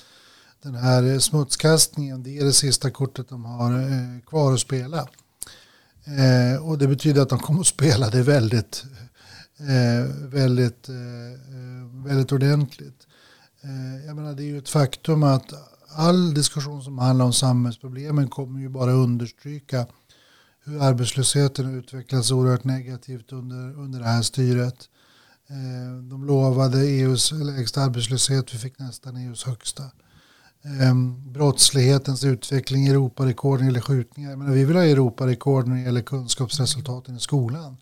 den 0.63 0.75
här 0.75 1.19
smutskastningen 1.19 2.23
det 2.23 2.37
är 2.37 2.45
det 2.45 2.53
sista 2.53 2.91
kortet 2.91 3.29
de 3.29 3.45
har 3.45 4.21
kvar 4.25 4.53
att 4.53 4.59
spela. 4.59 5.07
Eh, 6.05 6.67
och 6.67 6.77
det 6.77 6.87
betyder 6.87 7.21
att 7.21 7.29
de 7.29 7.39
kommer 7.39 7.59
att 7.59 7.67
spela 7.67 8.09
det 8.09 8.21
väldigt, 8.21 8.83
väldigt, 10.19 10.89
väldigt 12.05 12.31
ordentligt. 12.31 13.06
Eh, 13.67 14.05
jag 14.05 14.15
menar, 14.15 14.33
det 14.33 14.43
är 14.43 14.45
ju 14.45 14.57
ett 14.57 14.69
faktum 14.69 15.23
att 15.23 15.53
all 15.95 16.33
diskussion 16.33 16.83
som 16.83 16.97
handlar 16.97 17.25
om 17.25 17.33
samhällsproblemen 17.33 18.27
kommer 18.27 18.59
ju 18.59 18.69
bara 18.69 18.91
understryka 18.91 19.87
hur 20.63 20.81
arbetslösheten 20.81 21.79
utvecklats 21.79 22.31
oerhört 22.31 22.63
negativt 22.63 23.31
under, 23.31 23.79
under 23.79 23.99
det 23.99 24.05
här 24.05 24.21
styret. 24.21 24.89
Eh, 25.49 26.01
de 26.09 26.25
lovade 26.25 26.87
EUs 26.87 27.31
lägsta 27.31 27.81
arbetslöshet, 27.81 28.53
vi 28.53 28.57
fick 28.57 28.79
nästan 28.79 29.17
EUs 29.17 29.43
högsta. 29.43 29.83
Eh, 30.63 30.95
brottslighetens 31.25 32.23
utveckling, 32.23 32.87
Europarekord 32.87 33.59
när 33.59 33.65
det 33.65 33.69
gäller 33.71 33.81
skjutningar. 33.81 34.35
Men 34.35 34.51
vi 34.51 34.65
vill 34.65 34.75
ha 34.75 34.83
Europarekord 34.83 35.67
när 35.67 35.75
det 35.75 35.81
gäller 35.81 36.01
kunskapsresultaten 36.01 37.15
i 37.15 37.19
skolan. 37.19 37.77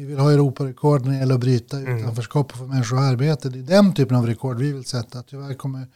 Vi 0.00 0.06
vill 0.06 0.18
ha 0.18 0.32
Europarekord 0.32 1.04
när 1.04 1.12
det 1.12 1.18
gäller 1.18 1.34
att 1.34 1.40
bryta 1.40 1.78
mm. 1.78 1.98
utanförskap 1.98 2.52
och 2.52 2.58
få 2.58 2.66
människor 2.66 2.98
arbete. 2.98 3.48
Det 3.48 3.58
är 3.58 3.62
den 3.62 3.94
typen 3.94 4.16
av 4.16 4.26
rekord 4.26 4.58
vi 4.58 4.72
vill 4.72 4.84
sätta. 4.84 5.22
Tyvärr 5.22 5.54
kommer 5.54 5.86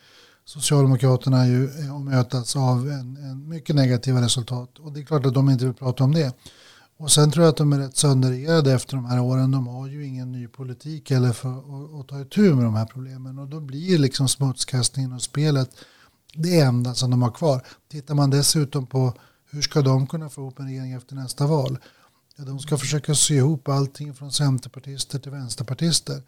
Socialdemokraterna 0.45 1.47
ju 1.47 1.69
har 1.89 1.99
mötats 1.99 2.57
av 2.57 2.91
en, 2.91 3.17
en 3.17 3.49
mycket 3.49 3.77
negativa 3.77 4.21
resultat. 4.21 4.79
Och 4.79 4.93
det 4.93 5.01
är 5.01 5.05
klart 5.05 5.27
att 5.27 5.35
de 5.35 5.51
inte 5.51 5.65
vill 5.65 5.75
prata 5.75 6.05
om 6.05 6.13
det. 6.13 6.35
Och 6.97 7.11
sen 7.11 7.31
tror 7.31 7.45
jag 7.45 7.51
att 7.51 7.57
de 7.57 7.73
är 7.73 7.79
rätt 7.79 7.97
sönderregerade 7.97 8.73
efter 8.73 8.97
de 8.97 9.05
här 9.05 9.21
åren. 9.21 9.51
De 9.51 9.67
har 9.67 9.87
ju 9.87 10.07
ingen 10.07 10.33
ny 10.33 10.49
politik 10.49 11.11
eller 11.11 11.33
för 11.33 11.59
att, 11.59 12.01
att 12.01 12.09
ta 12.09 12.21
itu 12.21 12.55
med 12.55 12.65
de 12.65 12.75
här 12.75 12.87
problemen. 12.87 13.39
Och 13.39 13.49
då 13.49 13.61
blir 13.61 13.99
liksom 13.99 14.29
smutskastningen 14.29 15.13
och 15.13 15.23
spelet 15.23 15.71
det 16.35 16.61
enda 16.61 16.95
som 16.95 17.11
de 17.11 17.23
har 17.23 17.31
kvar. 17.31 17.63
Tittar 17.91 18.15
man 18.15 18.31
dessutom 18.31 18.87
på 18.87 19.13
hur 19.51 19.63
ska 19.63 19.83
de 19.83 20.07
kunna 20.07 20.29
få 20.29 20.41
ihop 20.41 20.59
en 20.59 20.67
regering 20.67 20.93
efter 20.93 21.15
nästa 21.15 21.47
val? 21.47 21.79
De 22.37 22.59
ska 22.59 22.79
försöka 22.79 23.15
sy 23.15 23.35
ihop 23.35 23.69
allting 23.69 24.15
från 24.15 24.33
centerpartister 24.33 25.19
till 25.19 25.33
vänsterpartister. 25.33 26.23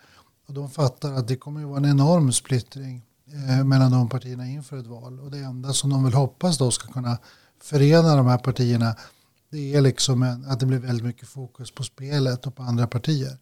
Och 0.46 0.54
de 0.54 0.70
fattar 0.70 1.12
att 1.12 1.28
det 1.28 1.36
kommer 1.36 1.60
att 1.60 1.68
vara 1.68 1.78
en 1.78 1.84
enorm 1.84 2.32
splittring 2.32 3.02
eh, 3.32 3.64
mellan 3.64 3.92
de 3.92 4.08
partierna 4.08 4.46
inför 4.46 4.78
ett 4.78 4.86
val. 4.86 5.20
Och 5.20 5.30
det 5.30 5.38
enda 5.38 5.72
som 5.72 5.90
de 5.90 6.04
vill 6.04 6.14
hoppas 6.14 6.58
då 6.58 6.70
ska 6.70 6.92
kunna 6.92 7.18
förena 7.60 8.16
de 8.16 8.26
här 8.26 8.38
partierna 8.38 8.96
det 9.50 9.74
är 9.74 9.80
liksom 9.80 10.22
en, 10.22 10.44
att 10.44 10.60
det 10.60 10.66
blir 10.66 10.78
väldigt 10.78 11.06
mycket 11.06 11.28
fokus 11.28 11.70
på 11.70 11.82
spelet 11.82 12.46
och 12.46 12.56
på 12.56 12.62
andra 12.62 12.86
partier. 12.86 13.38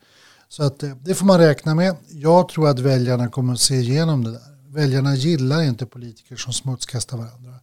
Så 0.49 0.63
att 0.63 0.83
eh, 0.83 0.97
det 1.03 1.15
får 1.15 1.27
man 1.27 1.39
räkna 1.39 1.75
med. 1.75 1.97
Jag 2.09 2.49
tror 2.49 2.69
att 2.69 2.79
väljarna 2.79 3.29
kommer 3.29 3.53
att 3.53 3.61
se 3.61 3.75
igenom 3.75 4.25
det 4.25 4.31
där. 4.31 4.55
Väljarna 4.69 5.15
gillar 5.15 5.63
inte 5.63 5.87
politiker 5.87 6.37
som 6.37 6.53
smutskastar 6.53 7.17
varandra. 7.17 7.55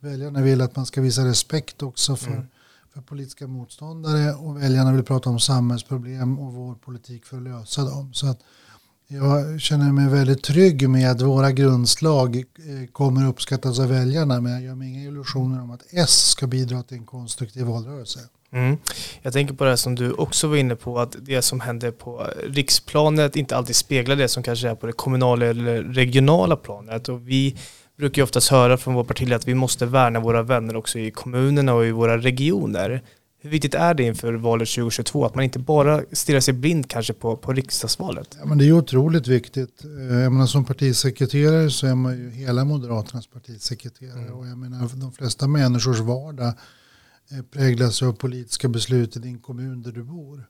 Väljarna 0.00 0.40
vill 0.40 0.60
att 0.60 0.76
man 0.76 0.86
ska 0.86 1.00
visa 1.00 1.24
respekt 1.24 1.82
också 1.82 2.16
för, 2.16 2.30
mm 2.30 2.46
för 2.94 3.00
politiska 3.00 3.46
motståndare 3.46 4.34
och 4.34 4.62
väljarna 4.62 4.92
vill 4.92 5.04
prata 5.04 5.30
om 5.30 5.40
samhällsproblem 5.40 6.38
och 6.38 6.52
vår 6.52 6.74
politik 6.74 7.26
för 7.26 7.36
att 7.36 7.42
lösa 7.42 7.84
dem. 7.84 8.14
Så 8.14 8.26
att 8.26 8.40
jag 9.08 9.60
känner 9.60 9.92
mig 9.92 10.08
väldigt 10.08 10.42
trygg 10.42 10.88
med 10.88 11.10
att 11.10 11.20
våra 11.20 11.52
grundslag 11.52 12.36
eh, 12.36 12.42
kommer 12.92 13.28
uppskattas 13.28 13.78
av 13.78 13.88
väljarna 13.88 14.40
men 14.40 14.52
jag 14.52 14.62
gör 14.62 14.74
mig 14.74 14.88
inga 14.88 15.02
illusioner 15.02 15.62
om 15.62 15.70
att 15.70 15.82
S 15.90 16.30
ska 16.30 16.46
bidra 16.46 16.82
till 16.82 16.96
en 16.96 17.06
konstruktiv 17.06 17.64
valrörelse. 17.64 18.20
Mm. 18.52 18.76
Jag 19.22 19.32
tänker 19.32 19.54
på 19.54 19.64
det 19.64 19.76
som 19.76 19.94
du 19.94 20.12
också 20.12 20.48
var 20.48 20.56
inne 20.56 20.76
på, 20.76 21.00
att 21.00 21.16
det 21.20 21.42
som 21.42 21.60
händer 21.60 21.90
på 21.90 22.26
riksplanet 22.46 23.36
inte 23.36 23.56
alltid 23.56 23.76
speglar 23.76 24.16
det 24.16 24.28
som 24.28 24.42
kanske 24.42 24.68
är 24.68 24.74
på 24.74 24.86
det 24.86 24.92
kommunala 24.92 25.46
eller 25.46 25.82
regionala 25.82 26.56
planet. 26.56 27.08
Och 27.08 27.28
vi 27.28 27.56
brukar 27.96 28.22
ju 28.22 28.24
oftast 28.24 28.48
höra 28.48 28.76
från 28.76 28.94
vår 28.94 29.04
partiledare 29.04 29.36
att 29.36 29.48
vi 29.48 29.54
måste 29.54 29.86
värna 29.86 30.20
våra 30.20 30.42
vänner 30.42 30.76
också 30.76 30.98
i 30.98 31.10
kommunerna 31.10 31.74
och 31.74 31.86
i 31.86 31.90
våra 31.90 32.18
regioner. 32.18 33.02
Hur 33.44 33.50
viktigt 33.50 33.74
är 33.74 33.94
det 33.94 34.02
inför 34.02 34.32
valet 34.32 34.68
2022 34.68 35.24
att 35.24 35.34
man 35.34 35.44
inte 35.44 35.58
bara 35.58 36.02
stirrar 36.12 36.40
sig 36.40 36.54
blind 36.54 36.90
kanske 36.90 37.12
på, 37.12 37.36
på 37.36 37.52
riksdagsvalet? 37.52 38.36
Ja, 38.40 38.46
men 38.46 38.58
det 38.58 38.68
är 38.68 38.72
otroligt 38.72 39.26
viktigt. 39.26 39.84
Eh, 39.84 40.16
jag 40.16 40.32
menar, 40.32 40.46
som 40.46 40.64
partisekreterare 40.64 41.70
så 41.70 41.86
är 41.86 41.94
man 41.94 42.18
ju 42.18 42.30
hela 42.30 42.64
Moderaternas 42.64 43.26
partisekreterare. 43.26 44.20
Mm. 44.20 44.34
Och 44.34 44.46
jag 44.46 44.58
menar, 44.58 44.90
de 44.94 45.12
flesta 45.12 45.46
människors 45.46 45.98
vardag 45.98 46.46
eh, 47.30 47.42
präglas 47.52 48.02
av 48.02 48.12
politiska 48.12 48.68
beslut 48.68 49.16
i 49.16 49.18
din 49.18 49.38
kommun 49.38 49.82
där 49.82 49.92
du 49.92 50.02
bor. 50.02 50.44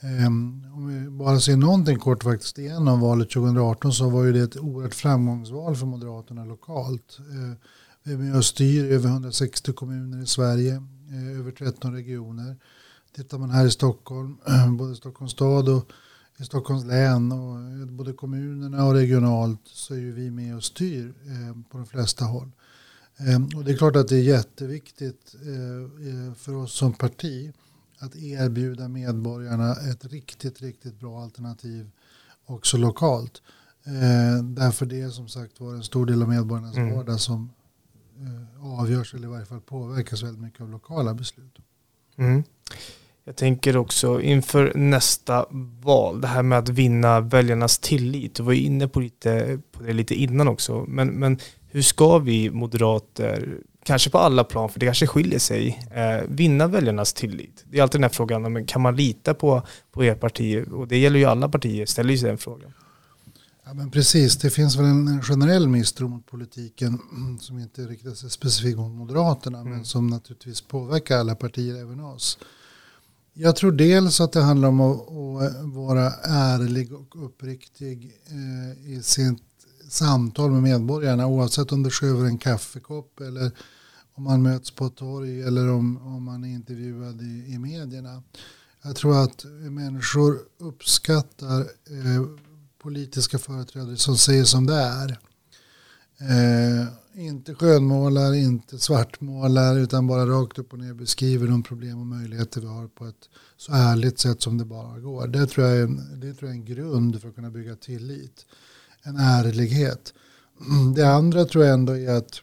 Ehm, 0.00 0.66
om 0.74 0.86
vi 0.88 1.10
bara 1.10 1.40
ser 1.40 1.56
någonting 1.56 1.98
kort 1.98 2.24
faktiskt 2.24 2.58
igenom 2.58 3.00
valet 3.00 3.30
2018 3.30 3.92
så 3.92 4.10
var 4.10 4.24
ju 4.24 4.32
det 4.32 4.40
ett 4.40 4.56
oerhört 4.56 4.94
framgångsval 4.94 5.76
för 5.76 5.86
Moderaterna 5.86 6.44
lokalt. 6.44 7.18
Ehm, 7.18 7.56
vi 8.02 8.12
är 8.12 8.18
med 8.18 8.36
och 8.36 8.44
styr 8.44 8.92
över 8.92 9.08
160 9.08 9.72
kommuner 9.72 10.22
i 10.22 10.26
Sverige. 10.26 10.82
Eh, 11.10 11.38
över 11.38 11.50
13 11.50 11.94
regioner. 11.94 12.56
Tittar 13.16 13.38
man 13.38 13.50
här 13.50 13.66
i 13.66 13.70
Stockholm, 13.70 14.36
både 14.78 14.96
Stockholms 14.96 15.32
stad 15.32 15.68
och 15.68 15.92
i 16.38 16.44
Stockholms 16.44 16.84
län 16.84 17.32
och 17.32 17.60
eh, 17.60 17.86
både 17.86 18.12
kommunerna 18.12 18.86
och 18.86 18.94
regionalt 18.94 19.60
så 19.64 19.94
är 19.94 19.98
ju 19.98 20.12
vi 20.12 20.30
med 20.30 20.56
och 20.56 20.64
styr 20.64 21.14
ehm, 21.26 21.64
på 21.64 21.78
de 21.78 21.86
flesta 21.86 22.24
håll. 22.24 22.50
Och 23.56 23.64
det 23.64 23.72
är 23.72 23.76
klart 23.76 23.96
att 23.96 24.08
det 24.08 24.16
är 24.16 24.22
jätteviktigt 24.22 25.34
eh, 25.34 26.34
för 26.34 26.54
oss 26.54 26.72
som 26.72 26.92
parti 26.92 27.52
att 27.98 28.16
erbjuda 28.16 28.88
medborgarna 28.88 29.72
ett 29.72 30.04
riktigt, 30.04 30.62
riktigt 30.62 31.00
bra 31.00 31.22
alternativ 31.22 31.90
också 32.46 32.76
lokalt. 32.76 33.42
Därför 34.42 34.86
det 34.86 35.00
är 35.00 35.10
som 35.10 35.28
sagt 35.28 35.60
var 35.60 35.74
en 35.74 35.82
stor 35.82 36.06
del 36.06 36.22
av 36.22 36.28
medborgarnas 36.28 36.76
mm. 36.76 36.94
vardag 36.94 37.20
som 37.20 37.50
Eh, 38.22 38.80
avgörs 38.80 39.14
eller 39.14 39.28
i 39.28 39.30
varje 39.30 39.46
fall 39.46 39.60
påverkas 39.60 40.22
väldigt 40.22 40.42
mycket 40.42 40.60
av 40.60 40.70
lokala 40.70 41.14
beslut. 41.14 41.58
Mm. 42.16 42.42
Jag 43.24 43.36
tänker 43.36 43.76
också 43.76 44.20
inför 44.20 44.72
nästa 44.74 45.46
val, 45.80 46.20
det 46.20 46.26
här 46.26 46.42
med 46.42 46.58
att 46.58 46.68
vinna 46.68 47.20
väljarnas 47.20 47.78
tillit. 47.78 48.34
Du 48.34 48.42
var 48.42 48.52
ju 48.52 48.60
inne 48.60 48.88
på, 48.88 49.00
lite, 49.00 49.60
på 49.72 49.82
det 49.82 49.92
lite 49.92 50.14
innan 50.14 50.48
också. 50.48 50.84
Men, 50.88 51.08
men 51.08 51.38
hur 51.66 51.82
ska 51.82 52.18
vi 52.18 52.50
moderater, 52.50 53.58
kanske 53.88 54.10
på 54.10 54.18
alla 54.18 54.44
plan, 54.44 54.68
för 54.68 54.80
det 54.80 54.86
kanske 54.86 55.06
skiljer 55.06 55.38
sig, 55.38 55.88
eh, 55.90 56.28
vinna 56.28 56.66
väljarnas 56.66 57.12
tillit? 57.12 57.64
Det 57.70 57.78
är 57.78 57.82
alltid 57.82 57.98
den 57.98 58.04
här 58.04 58.10
frågan, 58.10 58.52
men 58.52 58.66
kan 58.66 58.80
man 58.80 58.96
lita 58.96 59.34
på, 59.34 59.62
på 59.92 60.04
er 60.04 60.14
parti? 60.14 60.64
Och 60.72 60.88
det 60.88 60.98
gäller 60.98 61.18
ju 61.18 61.24
alla 61.24 61.48
partier, 61.48 61.86
ställer 61.86 62.10
ju 62.10 62.18
sig 62.18 62.28
den 62.28 62.38
frågan. 62.38 62.72
Ja, 63.64 63.74
men 63.74 63.90
precis, 63.90 64.36
det 64.36 64.50
finns 64.50 64.76
väl 64.76 64.84
en 64.84 65.22
generell 65.22 65.68
misstro 65.68 66.08
mot 66.08 66.26
politiken 66.26 66.98
som 67.40 67.58
inte 67.58 67.82
riktar 67.82 68.10
sig 68.10 68.30
specifikt 68.30 68.78
mot 68.78 68.92
Moderaterna 68.92 69.58
mm. 69.60 69.72
men 69.72 69.84
som 69.84 70.06
naturligtvis 70.06 70.60
påverkar 70.60 71.18
alla 71.18 71.34
partier, 71.34 71.82
även 71.82 72.00
oss. 72.00 72.38
Jag 73.34 73.56
tror 73.56 73.72
dels 73.72 74.20
att 74.20 74.32
det 74.32 74.40
handlar 74.40 74.68
om 74.68 74.80
att, 74.80 75.00
att 75.00 75.74
vara 75.74 76.12
ärlig 76.24 76.92
och 76.92 77.24
uppriktig 77.24 78.12
eh, 78.26 78.92
i 78.92 79.02
sitt 79.02 79.42
samtal 79.88 80.50
med 80.50 80.62
medborgarna 80.62 81.26
oavsett 81.26 81.72
om 81.72 81.82
det 81.82 81.90
sker 81.90 82.06
över 82.06 82.26
en 82.26 82.38
kaffekopp 82.38 83.20
eller 83.20 83.50
om 84.18 84.24
man 84.24 84.42
möts 84.42 84.70
på 84.70 84.86
ett 84.86 84.96
torg 84.96 85.42
eller 85.42 85.68
om, 85.68 85.96
om 85.96 86.24
man 86.24 86.44
är 86.44 86.48
intervjuad 86.48 87.22
i, 87.22 87.52
i 87.52 87.58
medierna. 87.58 88.22
Jag 88.82 88.96
tror 88.96 89.22
att 89.22 89.44
människor 89.70 90.38
uppskattar 90.58 91.60
eh, 91.60 92.24
politiska 92.82 93.38
företrädare 93.38 93.96
som 93.96 94.16
säger 94.16 94.44
som 94.44 94.66
det 94.66 94.74
är. 94.74 95.18
Eh, 96.20 96.86
inte 97.14 97.54
skönmålar, 97.54 98.34
inte 98.34 98.78
svartmålar 98.78 99.78
utan 99.78 100.06
bara 100.06 100.26
rakt 100.26 100.58
upp 100.58 100.72
och 100.72 100.78
ner 100.78 100.94
beskriver 100.94 101.46
de 101.46 101.62
problem 101.62 102.00
och 102.00 102.06
möjligheter 102.06 102.60
vi 102.60 102.66
har 102.66 102.88
på 102.88 103.06
ett 103.06 103.28
så 103.56 103.72
ärligt 103.72 104.18
sätt 104.18 104.42
som 104.42 104.58
det 104.58 104.64
bara 104.64 104.98
går. 104.98 105.26
Det 105.28 105.46
tror 105.46 105.66
jag 105.66 105.76
är 105.76 105.82
en, 105.82 106.20
det 106.20 106.34
tror 106.34 106.50
jag 106.50 106.56
är 106.56 106.60
en 106.60 106.64
grund 106.64 107.20
för 107.20 107.28
att 107.28 107.34
kunna 107.34 107.50
bygga 107.50 107.76
tillit. 107.76 108.46
En 109.02 109.16
ärlighet. 109.16 110.14
Det 110.96 111.04
andra 111.04 111.44
tror 111.44 111.64
jag 111.64 111.74
ändå 111.74 111.92
är 111.92 112.14
att 112.14 112.42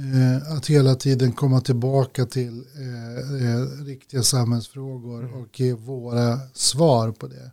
eh, 0.00 0.52
att 0.56 0.66
hela 0.66 0.94
tiden 0.94 1.32
komma 1.32 1.60
tillbaka 1.60 2.26
till 2.26 2.64
eh, 2.76 3.48
eh 3.48 3.84
riktiga 3.84 4.22
samhällsfrågor 4.22 5.24
mm. 5.24 5.34
och 5.34 5.60
ge 5.60 5.72
våra 5.72 6.38
svar 6.54 7.12
på 7.12 7.26
det. 7.26 7.50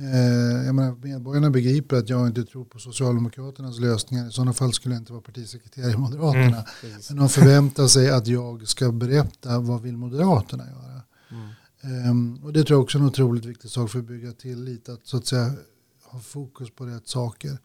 Eh, 0.00 0.66
jag 0.66 0.74
menar, 0.74 0.96
medborgarna 1.02 1.50
begriper 1.50 1.96
att 1.96 2.08
jag 2.08 2.26
inte 2.26 2.44
tror 2.44 2.64
på 2.64 2.78
Socialdemokraternas 2.78 3.78
lösningar. 3.78 4.28
I 4.28 4.32
sådana 4.32 4.52
fall 4.52 4.72
skulle 4.72 4.94
jag 4.94 5.02
inte 5.02 5.12
vara 5.12 5.22
partisekreterare 5.22 5.92
i 5.92 5.96
Moderaterna. 5.96 6.64
Mm, 6.82 7.00
Men 7.08 7.16
de 7.16 7.28
förväntar 7.28 7.86
sig 7.86 8.10
att 8.10 8.26
jag 8.26 8.68
ska 8.68 8.92
berätta 8.92 9.58
vad 9.58 9.82
vill 9.82 9.96
Moderaterna 9.96 10.64
göra. 10.66 11.02
Mm. 11.30 12.10
Um, 12.10 12.44
och 12.44 12.52
det 12.52 12.64
tror 12.64 12.76
jag 12.76 12.82
också 12.82 12.98
är 12.98 13.02
en 13.02 13.08
otroligt 13.08 13.44
viktig 13.44 13.70
sak 13.70 13.90
för 13.90 13.98
att 13.98 14.04
bygga 14.04 14.32
tillit. 14.32 14.88
Att 14.88 15.06
så 15.06 15.16
att 15.16 15.26
säga 15.26 15.52
ha 16.04 16.20
fokus 16.20 16.70
på 16.70 16.86
rätt 16.86 17.08
saker. 17.08 17.58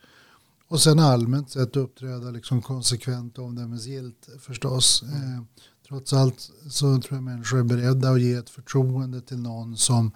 Och 0.75 0.81
sen 0.81 0.99
allmänt 0.99 1.49
sett 1.49 1.75
uppträda 1.75 2.31
liksom 2.31 2.61
konsekvent 2.61 3.37
och 3.37 3.45
omdömesgillt 3.45 4.29
förstås. 4.39 5.03
Mm. 5.03 5.15
Eh, 5.15 5.43
trots 5.87 6.13
allt 6.13 6.51
så 6.69 7.01
tror 7.01 7.17
jag 7.17 7.23
människor 7.23 7.59
är 7.59 7.63
beredda 7.63 8.09
att 8.09 8.21
ge 8.21 8.33
ett 8.33 8.49
förtroende 8.49 9.21
till 9.21 9.37
någon 9.37 9.77
som 9.77 10.11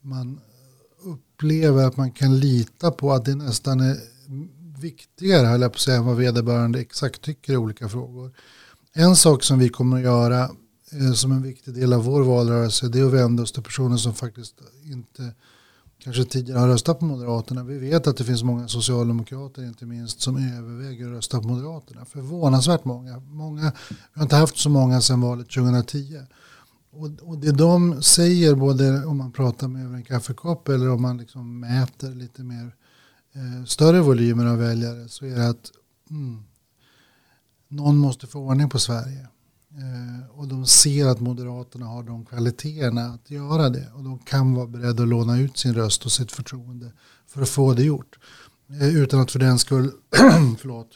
man 0.00 0.40
upplever 1.04 1.84
att 1.84 1.96
man 1.96 2.12
kan 2.12 2.40
lita 2.40 2.90
på 2.90 3.12
att 3.12 3.24
det 3.24 3.34
nästan 3.34 3.80
är 3.80 3.96
viktigare, 4.80 5.46
höll 5.46 5.60
jag 5.60 5.72
på 5.72 5.76
att 5.76 5.80
säga, 5.80 5.96
än 5.96 6.04
vad 6.04 6.16
vederbörande 6.16 6.80
exakt 6.80 7.22
tycker 7.22 7.52
i 7.52 7.56
olika 7.56 7.88
frågor. 7.88 8.32
En 8.92 9.16
sak 9.16 9.42
som 9.42 9.58
vi 9.58 9.68
kommer 9.68 9.96
att 9.96 10.02
göra 10.02 10.50
eh, 10.92 11.12
som 11.12 11.32
en 11.32 11.42
viktig 11.42 11.74
del 11.74 11.92
av 11.92 12.04
vår 12.04 12.22
valrörelse 12.22 12.88
det 12.88 13.00
är 13.00 13.04
att 13.04 13.12
vända 13.12 13.42
oss 13.42 13.52
till 13.52 13.62
personer 13.62 13.96
som 13.96 14.14
faktiskt 14.14 14.54
inte 14.84 15.34
kanske 16.04 16.24
tidigare 16.24 16.58
har 16.58 16.68
röstat 16.68 16.98
på 16.98 17.04
Moderaterna. 17.04 17.64
Vi 17.64 17.78
vet 17.78 18.06
att 18.06 18.16
det 18.16 18.24
finns 18.24 18.42
många 18.42 18.68
socialdemokrater 18.68 19.64
inte 19.64 19.86
minst 19.86 20.20
som 20.20 20.36
överväger 20.36 21.06
att 21.06 21.12
rösta 21.12 21.40
på 21.40 21.48
Moderaterna. 21.48 22.04
Förvånansvärt 22.04 22.84
många. 22.84 23.20
många 23.20 23.72
vi 23.88 23.96
har 24.14 24.22
inte 24.22 24.36
haft 24.36 24.56
så 24.56 24.70
många 24.70 25.00
sedan 25.00 25.20
valet 25.20 25.50
2010. 25.50 26.20
Och, 26.90 27.10
och 27.22 27.38
det 27.38 27.52
de 27.52 28.02
säger, 28.02 28.54
både 28.54 29.04
om 29.04 29.18
man 29.18 29.32
pratar 29.32 29.68
med 29.68 29.84
över 29.84 29.96
en 29.96 30.02
kaffekopp 30.02 30.68
eller 30.68 30.90
om 30.90 31.02
man 31.02 31.18
liksom 31.18 31.60
mäter 31.60 32.14
lite 32.14 32.42
mer 32.42 32.74
eh, 33.32 33.64
större 33.64 34.00
volymer 34.00 34.46
av 34.46 34.58
väljare, 34.58 35.08
så 35.08 35.26
är 35.26 35.36
det 35.36 35.48
att 35.48 35.72
mm, 36.10 36.42
någon 37.68 37.96
måste 37.96 38.26
få 38.26 38.38
ordning 38.38 38.68
på 38.68 38.78
Sverige. 38.78 39.28
Eh, 39.78 40.38
och 40.38 40.48
de 40.48 40.66
ser 40.66 41.06
att 41.06 41.20
Moderaterna 41.20 41.86
har 41.86 42.02
de 42.02 42.24
kvaliteterna 42.24 43.04
att 43.06 43.30
göra 43.30 43.68
det. 43.68 43.90
Och 43.94 44.04
de 44.04 44.18
kan 44.18 44.54
vara 44.54 44.66
beredda 44.66 45.02
att 45.02 45.08
låna 45.08 45.38
ut 45.38 45.56
sin 45.56 45.74
röst 45.74 46.04
och 46.04 46.12
sitt 46.12 46.32
förtroende 46.32 46.92
för 47.26 47.42
att 47.42 47.48
få 47.48 47.74
det 47.74 47.82
gjort. 47.82 48.18
Eh, 48.80 48.96
utan 48.96 49.20
att 49.20 49.30
för 49.30 49.38
den 49.38 49.58
skull 49.58 49.90
förlåt, 50.58 50.88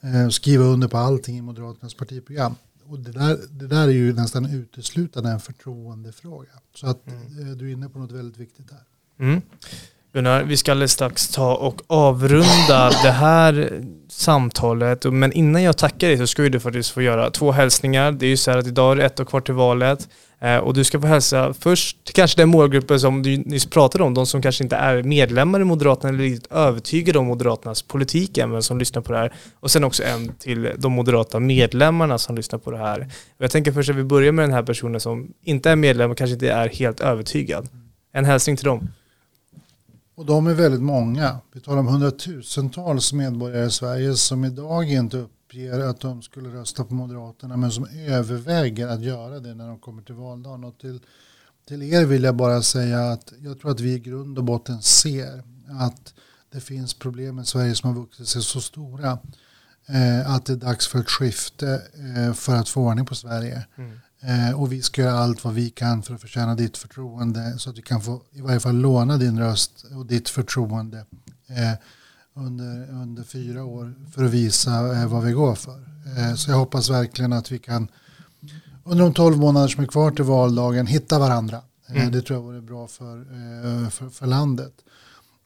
eh, 0.00 0.28
skriva 0.28 0.64
under 0.64 0.88
på 0.88 0.96
allting 0.96 1.38
i 1.38 1.42
Moderaternas 1.42 1.94
partiprogram 1.94 2.54
och 2.86 2.98
det 2.98 3.12
där, 3.12 3.40
det 3.50 3.66
där 3.66 3.88
är 3.88 3.92
ju 3.92 4.12
nästan 4.12 4.46
uteslutande 4.46 5.30
en 5.30 5.40
förtroendefråga. 5.40 6.50
Så 6.74 6.86
att 6.86 7.06
mm. 7.06 7.58
Du 7.58 7.68
är 7.68 7.72
inne 7.72 7.88
på 7.88 7.98
något 7.98 8.12
väldigt 8.12 8.38
viktigt 8.38 8.70
här. 8.70 8.82
Mm. 9.18 9.42
Gunnar, 10.14 10.42
vi 10.42 10.56
ska 10.56 10.70
alldeles 10.70 10.92
strax 10.92 11.28
ta 11.28 11.54
och 11.54 11.82
avrunda 11.86 12.90
det 13.02 13.10
här 13.10 13.80
samtalet. 14.08 15.04
Men 15.04 15.32
innan 15.32 15.62
jag 15.62 15.76
tackar 15.76 16.08
dig 16.08 16.18
så 16.18 16.26
ska 16.26 16.42
du 16.42 16.60
faktiskt 16.60 16.90
få 16.90 17.02
göra 17.02 17.30
två 17.30 17.52
hälsningar. 17.52 18.12
Det 18.12 18.26
är 18.26 18.30
ju 18.30 18.36
så 18.36 18.50
här 18.50 18.58
att 18.58 18.66
idag 18.66 18.92
är 18.92 18.96
det 18.96 19.04
ett 19.04 19.20
år 19.20 19.24
kvar 19.24 19.40
till 19.40 19.54
valet. 19.54 20.08
Eh, 20.40 20.56
och 20.56 20.74
du 20.74 20.84
ska 20.84 21.00
få 21.00 21.06
hälsa 21.06 21.54
först 21.54 22.12
kanske 22.12 22.40
den 22.40 22.48
målgruppen 22.48 23.00
som 23.00 23.22
du 23.22 23.36
nyss 23.36 23.66
pratade 23.66 24.04
om, 24.04 24.14
de 24.14 24.26
som 24.26 24.42
kanske 24.42 24.64
inte 24.64 24.76
är 24.76 25.02
medlemmar 25.02 25.60
i 25.60 25.64
Moderaterna 25.64 26.08
eller 26.08 26.18
riktigt 26.18 26.52
övertygade 26.52 27.18
om 27.18 27.26
Moderaternas 27.26 27.82
politik 27.82 28.38
än, 28.38 28.50
men 28.50 28.62
som 28.62 28.78
lyssnar 28.78 29.02
på 29.02 29.12
det 29.12 29.18
här. 29.18 29.32
Och 29.60 29.70
sen 29.70 29.84
också 29.84 30.02
en 30.02 30.32
till 30.38 30.70
de 30.78 30.92
moderata 30.92 31.40
medlemmarna 31.40 32.18
som 32.18 32.36
lyssnar 32.36 32.58
på 32.58 32.70
det 32.70 32.78
här. 32.78 33.00
Och 33.36 33.44
jag 33.44 33.50
tänker 33.50 33.72
först 33.72 33.90
att 33.90 33.96
vi 33.96 34.04
börjar 34.04 34.32
med 34.32 34.42
den 34.42 34.52
här 34.52 34.62
personen 34.62 35.00
som 35.00 35.32
inte 35.44 35.70
är 35.70 35.76
medlem 35.76 36.10
och 36.10 36.18
kanske 36.18 36.34
inte 36.34 36.50
är 36.50 36.68
helt 36.68 37.00
övertygad. 37.00 37.68
En 38.12 38.24
hälsning 38.24 38.56
till 38.56 38.66
dem. 38.66 38.88
Och 40.14 40.26
de 40.26 40.46
är 40.46 40.54
väldigt 40.54 40.82
många. 40.82 41.38
Vi 41.52 41.60
talar 41.60 41.78
om 41.78 41.86
hundratusentals 41.86 43.12
medborgare 43.12 43.66
i 43.66 43.70
Sverige 43.70 44.14
som 44.14 44.44
idag 44.44 44.90
inte 44.90 45.16
uppger 45.16 45.80
att 45.80 46.00
de 46.00 46.22
skulle 46.22 46.48
rösta 46.48 46.84
på 46.84 46.94
Moderaterna 46.94 47.56
men 47.56 47.70
som 47.70 47.86
överväger 48.06 48.88
att 48.88 49.02
göra 49.02 49.40
det 49.40 49.54
när 49.54 49.68
de 49.68 49.78
kommer 49.78 50.02
till 50.02 50.14
valdagen. 50.14 50.64
Och 50.64 50.78
till, 50.78 51.00
till 51.68 51.82
er 51.82 52.04
vill 52.04 52.24
jag 52.24 52.36
bara 52.36 52.62
säga 52.62 53.10
att 53.10 53.32
jag 53.38 53.60
tror 53.60 53.70
att 53.70 53.80
vi 53.80 53.92
i 53.92 53.98
grund 53.98 54.38
och 54.38 54.44
botten 54.44 54.82
ser 54.82 55.42
att 55.80 56.14
det 56.52 56.60
finns 56.60 56.94
problem 56.94 57.38
i 57.38 57.44
Sverige 57.44 57.74
som 57.74 57.90
har 57.90 58.00
vuxit 58.02 58.28
sig 58.28 58.42
så 58.42 58.60
stora 58.60 59.18
eh, 59.86 60.34
att 60.34 60.46
det 60.46 60.52
är 60.52 60.56
dags 60.56 60.88
för 60.88 60.98
ett 60.98 61.10
skifte 61.10 61.82
eh, 62.16 62.34
för 62.34 62.56
att 62.56 62.68
få 62.68 62.82
ordning 62.82 63.06
på 63.06 63.14
Sverige. 63.14 63.66
Mm. 63.76 64.00
Eh, 64.26 64.60
och 64.60 64.72
vi 64.72 64.82
ska 64.82 65.02
göra 65.02 65.18
allt 65.18 65.44
vad 65.44 65.54
vi 65.54 65.70
kan 65.70 66.02
för 66.02 66.14
att 66.14 66.20
förtjäna 66.20 66.54
ditt 66.54 66.76
förtroende 66.76 67.58
så 67.58 67.70
att 67.70 67.78
vi 67.78 67.82
kan 67.82 68.00
få 68.00 68.22
i 68.32 68.40
varje 68.40 68.60
fall 68.60 68.76
låna 68.76 69.16
din 69.16 69.38
röst 69.38 69.84
och 69.96 70.06
ditt 70.06 70.28
förtroende 70.28 70.98
eh, 71.48 71.72
under, 72.34 72.90
under 72.90 73.22
fyra 73.22 73.64
år 73.64 73.94
för 74.14 74.24
att 74.24 74.30
visa 74.30 75.00
eh, 75.00 75.06
vad 75.06 75.22
vi 75.24 75.32
går 75.32 75.54
för. 75.54 75.88
Eh, 76.16 76.34
så 76.34 76.50
jag 76.50 76.56
hoppas 76.56 76.90
verkligen 76.90 77.32
att 77.32 77.52
vi 77.52 77.58
kan 77.58 77.88
under 78.84 79.04
de 79.04 79.14
tolv 79.14 79.36
månader 79.36 79.68
som 79.68 79.82
är 79.82 79.88
kvar 79.88 80.10
till 80.10 80.24
valdagen 80.24 80.86
hitta 80.86 81.18
varandra. 81.18 81.60
Eh, 81.88 81.96
mm. 81.96 82.12
Det 82.12 82.22
tror 82.22 82.38
jag 82.38 82.42
vore 82.44 82.60
bra 82.60 82.86
för, 82.86 83.24
för, 83.90 84.08
för, 84.08 84.26
landet. 84.26 84.72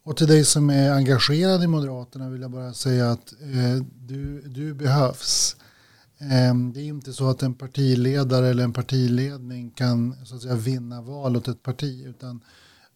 Och 0.03 0.17
till 0.17 0.27
dig 0.27 0.45
som 0.45 0.69
är 0.69 0.91
engagerad 0.91 1.63
i 1.63 1.67
Moderaterna 1.67 2.29
vill 2.29 2.41
jag 2.41 2.51
bara 2.51 2.73
säga 2.73 3.11
att 3.11 3.33
du, 4.07 4.41
du 4.41 4.73
behövs. 4.73 5.55
Ehm, 6.21 6.73
det 6.73 6.79
är 6.79 6.85
inte 6.85 7.13
så 7.13 7.29
att 7.29 7.43
en 7.43 7.53
partiledare 7.53 8.47
eller 8.47 8.63
en 8.63 8.73
partiledning 8.73 9.71
kan 9.71 10.15
så 10.25 10.35
att 10.35 10.41
säga, 10.41 10.55
vinna 10.55 11.01
val 11.01 11.37
åt 11.37 11.47
ett 11.47 11.63
parti 11.63 12.05
utan 12.05 12.41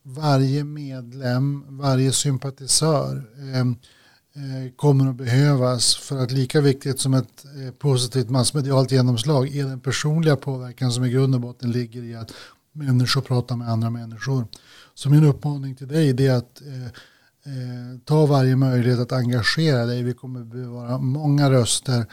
varje 0.03 0.63
medlem, 0.63 1.77
varje 1.77 2.11
sympatisör 2.11 3.29
ehm, 3.53 3.75
eh, 4.35 4.71
kommer 4.75 5.09
att 5.09 5.15
behövas 5.15 5.95
för 5.95 6.23
att 6.23 6.31
lika 6.31 6.61
viktigt 6.61 6.99
som 6.99 7.13
ett 7.13 7.45
eh, 7.45 7.71
positivt 7.71 8.29
massmedialt 8.29 8.91
genomslag 8.91 9.55
är 9.55 9.65
den 9.65 9.79
personliga 9.79 10.35
påverkan 10.35 10.91
som 10.91 11.05
i 11.05 11.09
grund 11.09 11.35
och 11.35 11.41
botten 11.41 11.71
ligger 11.71 12.03
i 12.03 12.15
att 12.15 12.31
människor 12.71 13.21
pratar 13.21 13.55
med 13.55 13.69
andra 13.69 13.89
människor. 13.89 14.47
Så 14.93 15.09
min 15.09 15.23
uppmaning 15.23 15.75
till 15.75 15.87
dig 15.87 16.27
är 16.27 16.33
att 16.33 16.61
eh, 16.61 17.99
ta 18.05 18.25
varje 18.25 18.55
möjlighet 18.55 18.99
att 18.99 19.11
engagera 19.11 19.85
dig. 19.85 20.03
Vi 20.03 20.13
kommer 20.13 20.41
att 20.41 20.47
behöva 20.47 20.97
många 20.97 21.51
röster 21.51 22.05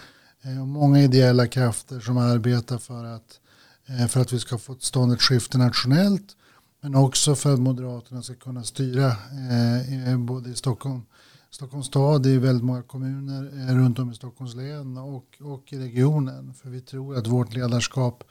Eh, 0.42 0.61
och 0.61 0.68
många 0.68 1.03
ideella 1.03 1.46
krafter 1.46 2.00
som 2.00 2.18
arbetar 2.18 2.79
för 2.79 3.05
att, 3.05 3.40
eh, 3.87 4.07
för 4.07 4.20
att 4.20 4.33
vi 4.33 4.38
ska 4.38 4.59
få 4.59 4.74
till 4.74 4.87
stånd 4.87 5.12
ett 5.12 5.22
skifte 5.22 5.59
nationellt 5.59 6.37
men 6.81 6.94
också 6.94 7.35
för 7.35 7.55
att 7.55 7.61
Moderaterna 7.61 8.22
ska 8.22 8.35
kunna 8.35 8.64
styra 8.64 9.07
eh, 9.07 10.18
både 10.18 10.50
i 10.50 10.55
Stockholm, 10.55 11.03
Stockholms 11.50 11.87
stad, 11.87 12.26
i 12.26 12.38
väldigt 12.38 12.64
många 12.64 12.83
kommuner 12.83 13.74
runt 13.74 13.98
om 13.98 14.11
i 14.11 14.14
Stockholms 14.14 14.55
län 14.55 14.98
och, 14.98 15.37
och 15.40 15.72
i 15.72 15.79
regionen. 15.79 16.55
För 16.55 16.70
vi 16.70 16.81
tror 16.81 17.16
att 17.16 17.26
vårt 17.26 17.55
ledarskap 17.55 18.24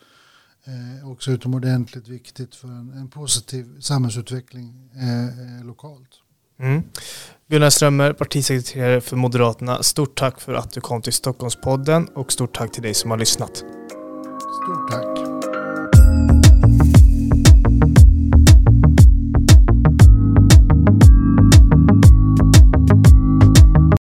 eh, 0.64 1.10
också 1.10 1.32
utomordentligt 1.32 2.08
viktigt 2.08 2.56
för 2.56 2.68
en, 2.68 2.94
en 2.94 3.10
positiv 3.10 3.80
samhällsutveckling 3.82 4.92
eh 4.94 5.66
lokalt. 5.66 6.10
Mm. 6.60 6.84
Gunnar 7.52 7.70
Strömmer, 7.70 8.14
partisekreterare 8.14 9.02
för 9.02 9.16
Moderaterna. 9.16 9.84
Stort 9.84 10.16
tack 10.18 10.42
för 10.42 10.54
att 10.54 10.72
du 10.72 10.82
kom 10.82 11.02
till 11.02 11.14
Stockholmspodden 11.14 12.08
och 12.16 12.32
stort 12.32 12.58
tack 12.58 12.72
till 12.72 12.84
dig 12.84 12.94
som 12.94 13.12
har 13.12 13.18
lyssnat. 13.18 13.58
Stort 13.58 14.92
tack. 14.92 15.39